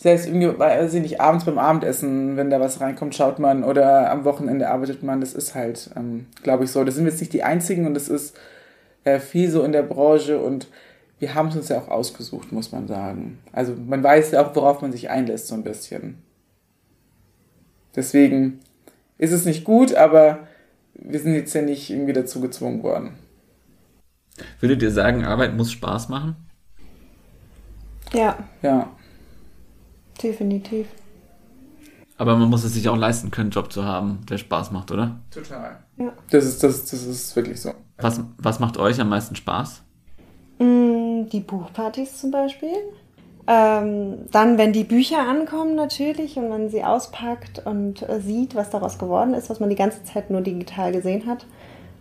[0.00, 4.10] selbst irgendwie, weiß ich nicht, abends beim Abendessen, wenn da was reinkommt, schaut man oder
[4.10, 5.20] am Wochenende arbeitet man.
[5.20, 6.82] Das ist halt, ähm, glaube ich, so.
[6.84, 8.34] Das sind wir jetzt nicht die Einzigen und das ist
[9.04, 10.68] äh, viel so in der Branche und
[11.18, 13.40] wir haben es uns ja auch ausgesucht, muss man sagen.
[13.52, 16.16] Also man weiß ja auch, worauf man sich einlässt, so ein bisschen.
[17.94, 18.60] Deswegen
[19.18, 20.48] ist es nicht gut, aber
[20.94, 23.18] wir sind jetzt ja nicht irgendwie dazu gezwungen worden.
[24.60, 26.36] Würdet ihr sagen, Arbeit muss Spaß machen?
[28.14, 28.88] Ja, Ja.
[30.22, 30.86] Definitiv.
[32.16, 34.90] Aber man muss es sich auch leisten können, einen Job zu haben, der Spaß macht,
[34.90, 35.20] oder?
[35.30, 35.78] Total.
[35.96, 36.12] Ja.
[36.30, 37.72] Das ist, das, das ist wirklich so.
[37.96, 39.82] Was, was macht euch am meisten Spaß?
[40.58, 42.74] Mm, Die Buchpartys zum Beispiel.
[43.46, 48.70] Ähm, dann, wenn die Bücher ankommen natürlich und man sie auspackt und äh, sieht, was
[48.70, 51.46] daraus geworden ist, was man die ganze Zeit nur digital gesehen hat.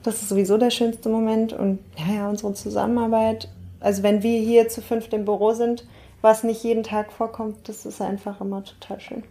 [0.03, 1.53] Das ist sowieso der schönste Moment.
[1.53, 3.47] Und ja, ja, unsere Zusammenarbeit.
[3.79, 5.85] Also wenn wir hier zu fünft im Büro sind,
[6.21, 9.23] was nicht jeden Tag vorkommt, das ist einfach immer total schön.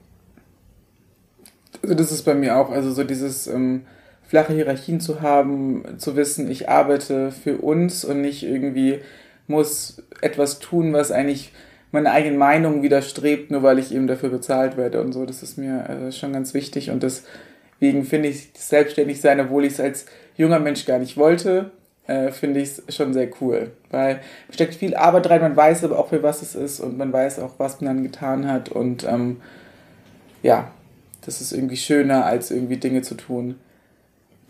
[1.82, 3.82] Also das ist bei mir auch, also so dieses ähm,
[4.26, 9.00] flache Hierarchien zu haben, zu wissen, ich arbeite für uns und nicht irgendwie
[9.46, 11.52] muss etwas tun, was eigentlich
[11.90, 15.24] meiner eigenen Meinung widerstrebt, nur weil ich eben dafür bezahlt werde und so.
[15.24, 19.74] Das ist mir äh, schon ganz wichtig und deswegen finde ich das Selbstständigsein, obwohl ich
[19.74, 21.70] es als junger Mensch gar nicht wollte,
[22.08, 25.98] äh, finde ich es schon sehr cool, weil steckt viel Arbeit rein, man weiß aber
[25.98, 29.04] auch für was es ist und man weiß auch, was man dann getan hat und
[29.04, 29.36] ähm,
[30.42, 30.72] ja,
[31.20, 33.56] das ist irgendwie schöner, als irgendwie Dinge zu tun,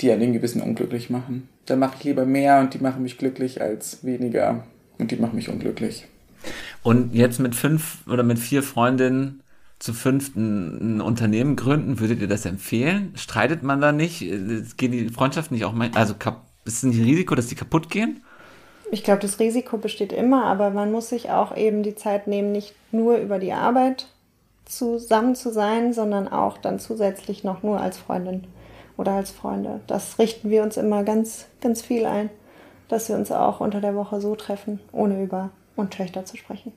[0.01, 1.49] die einen irgendwie ein bisschen unglücklich machen.
[1.67, 4.65] Da mache ich lieber mehr und die machen mich glücklich als weniger
[4.99, 6.07] und die machen mich unglücklich.
[6.85, 9.43] Und jetzt mit fünf oder mit vier Freundinnen
[9.81, 13.13] zu fünft ein, Unternehmen gründen, würdet ihr das empfehlen?
[13.17, 14.21] Streitet man da nicht?
[14.21, 16.15] Gehen die Freundschaften nicht auch mal, also
[16.69, 18.23] ist es nicht ein Risiko, dass die kaputt gehen?
[18.91, 22.53] Ich glaube, das Risiko besteht immer, aber man muss sich auch eben die Zeit nehmen,
[22.53, 24.07] nicht nur über die Arbeit
[24.65, 28.47] zusammen zu sein, sondern auch dann zusätzlich noch nur als Freundin
[28.97, 29.81] oder als Freunde.
[29.87, 32.31] Das richten wir uns immer ganz, ganz viel ein,
[32.89, 36.73] dass wir uns auch unter der Woche so treffen, ohne über und Töchter zu sprechen.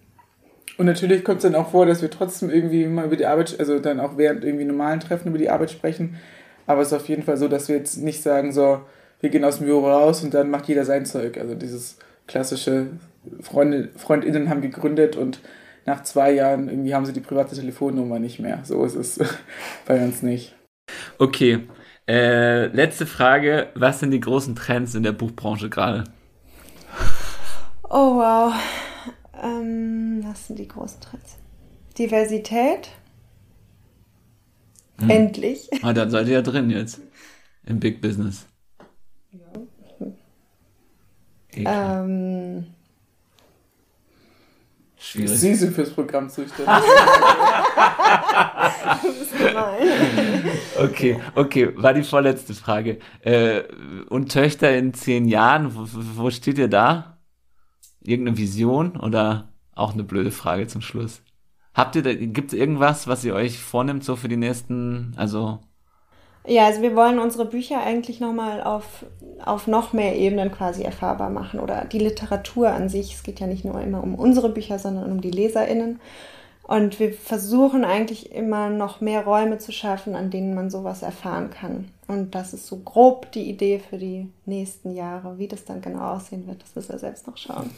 [0.77, 3.55] Und natürlich kommt es dann auch vor, dass wir trotzdem irgendwie mal über die Arbeit,
[3.59, 6.17] also dann auch während irgendwie normalen Treffen über die Arbeit sprechen.
[6.65, 8.81] Aber es ist auf jeden Fall so, dass wir jetzt nicht sagen, so,
[9.21, 11.37] wir gehen aus dem Büro raus und dann macht jeder sein Zeug.
[11.37, 11.97] Also dieses
[12.27, 12.87] klassische
[13.41, 15.39] Freunde, FreundInnen haben gegründet und
[15.85, 18.59] nach zwei Jahren irgendwie haben sie die private Telefonnummer nicht mehr.
[18.63, 19.19] So ist es
[19.85, 20.55] bei uns nicht.
[21.17, 21.67] Okay.
[22.07, 23.69] Äh, letzte Frage.
[23.75, 26.03] Was sind die großen Trends in der Buchbranche gerade?
[27.89, 28.53] Oh wow.
[29.41, 31.37] Ähm, was sind die großen Trends?
[31.97, 32.89] Diversität.
[34.99, 35.09] Hm.
[35.09, 35.69] Endlich.
[35.81, 37.01] Ah, dann seid ihr ja drin jetzt.
[37.65, 38.47] Im Big Business.
[39.31, 39.61] Ja.
[42.03, 42.65] Ähm,
[45.03, 45.31] Schwierig.
[45.31, 46.67] Sie sind fürs Programm zuständig.
[50.79, 52.99] okay, okay, war die vorletzte Frage.
[53.21, 53.63] Äh,
[54.09, 55.87] und Töchter in zehn Jahren, wo,
[56.23, 57.17] wo steht ihr da?
[58.01, 61.23] Irgendeine Vision oder auch eine blöde Frage zum Schluss?
[61.73, 65.61] Habt ihr da, gibt es irgendwas, was ihr euch vornimmt, so für die nächsten, also
[66.45, 69.05] ja, also wir wollen unsere Bücher eigentlich nochmal auf,
[69.43, 73.13] auf noch mehr Ebenen quasi erfahrbar machen oder die Literatur an sich.
[73.13, 75.99] Es geht ja nicht nur immer um unsere Bücher, sondern um die LeserInnen.
[76.63, 81.49] Und wir versuchen eigentlich immer noch mehr Räume zu schaffen, an denen man sowas erfahren
[81.49, 81.89] kann.
[82.07, 85.37] Und das ist so grob die Idee für die nächsten Jahre.
[85.37, 87.69] Wie das dann genau aussehen wird, das müssen wir selbst noch schauen.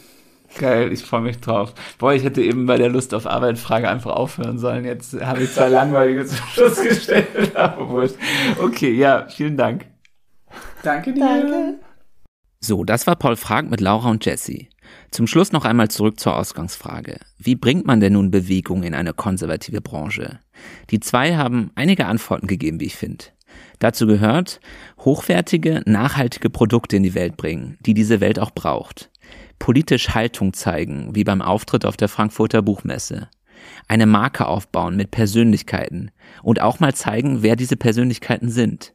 [0.58, 1.74] Geil, ich freue mich drauf.
[1.98, 4.84] Boah, ich hätte eben bei der Lust auf Arbeit Frage einfach aufhören sollen.
[4.84, 7.56] Jetzt habe ich zwei langweilige zum Schluss gestellt.
[7.56, 8.08] Aber
[8.60, 9.86] okay, ja, vielen Dank.
[10.82, 11.20] Danke dir.
[11.20, 11.80] Danke.
[12.60, 14.68] So, das war Paul Frag mit Laura und Jessie.
[15.10, 17.18] Zum Schluss noch einmal zurück zur Ausgangsfrage.
[17.38, 20.38] Wie bringt man denn nun Bewegung in eine konservative Branche?
[20.90, 23.24] Die zwei haben einige Antworten gegeben, wie ich finde.
[23.80, 24.60] Dazu gehört,
[25.00, 29.10] hochwertige, nachhaltige Produkte in die Welt bringen, die diese Welt auch braucht
[29.58, 33.28] politisch Haltung zeigen, wie beim Auftritt auf der Frankfurter Buchmesse,
[33.88, 36.10] eine Marke aufbauen mit Persönlichkeiten
[36.42, 38.94] und auch mal zeigen, wer diese Persönlichkeiten sind.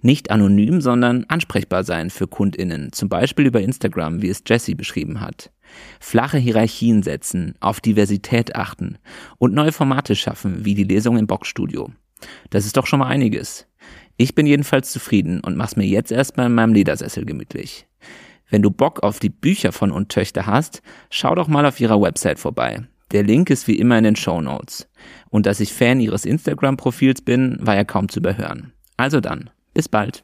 [0.00, 5.20] Nicht anonym, sondern ansprechbar sein für KundInnen, zum Beispiel über Instagram, wie es Jesse beschrieben
[5.20, 5.52] hat.
[6.00, 8.98] Flache Hierarchien setzen, auf Diversität achten
[9.38, 11.90] und neue Formate schaffen, wie die Lesung im Boxstudio.
[12.50, 13.66] Das ist doch schon mal einiges.
[14.16, 17.86] Ich bin jedenfalls zufrieden und mach's mir jetzt erstmal in meinem Ledersessel gemütlich.
[18.52, 22.02] Wenn du Bock auf die Bücher von und Töchter hast, schau doch mal auf ihrer
[22.02, 22.82] Website vorbei.
[23.10, 24.90] Der Link ist wie immer in den Show Notes.
[25.30, 28.74] Und dass ich Fan ihres Instagram-Profils bin, war ja kaum zu überhören.
[28.98, 30.22] Also dann, bis bald.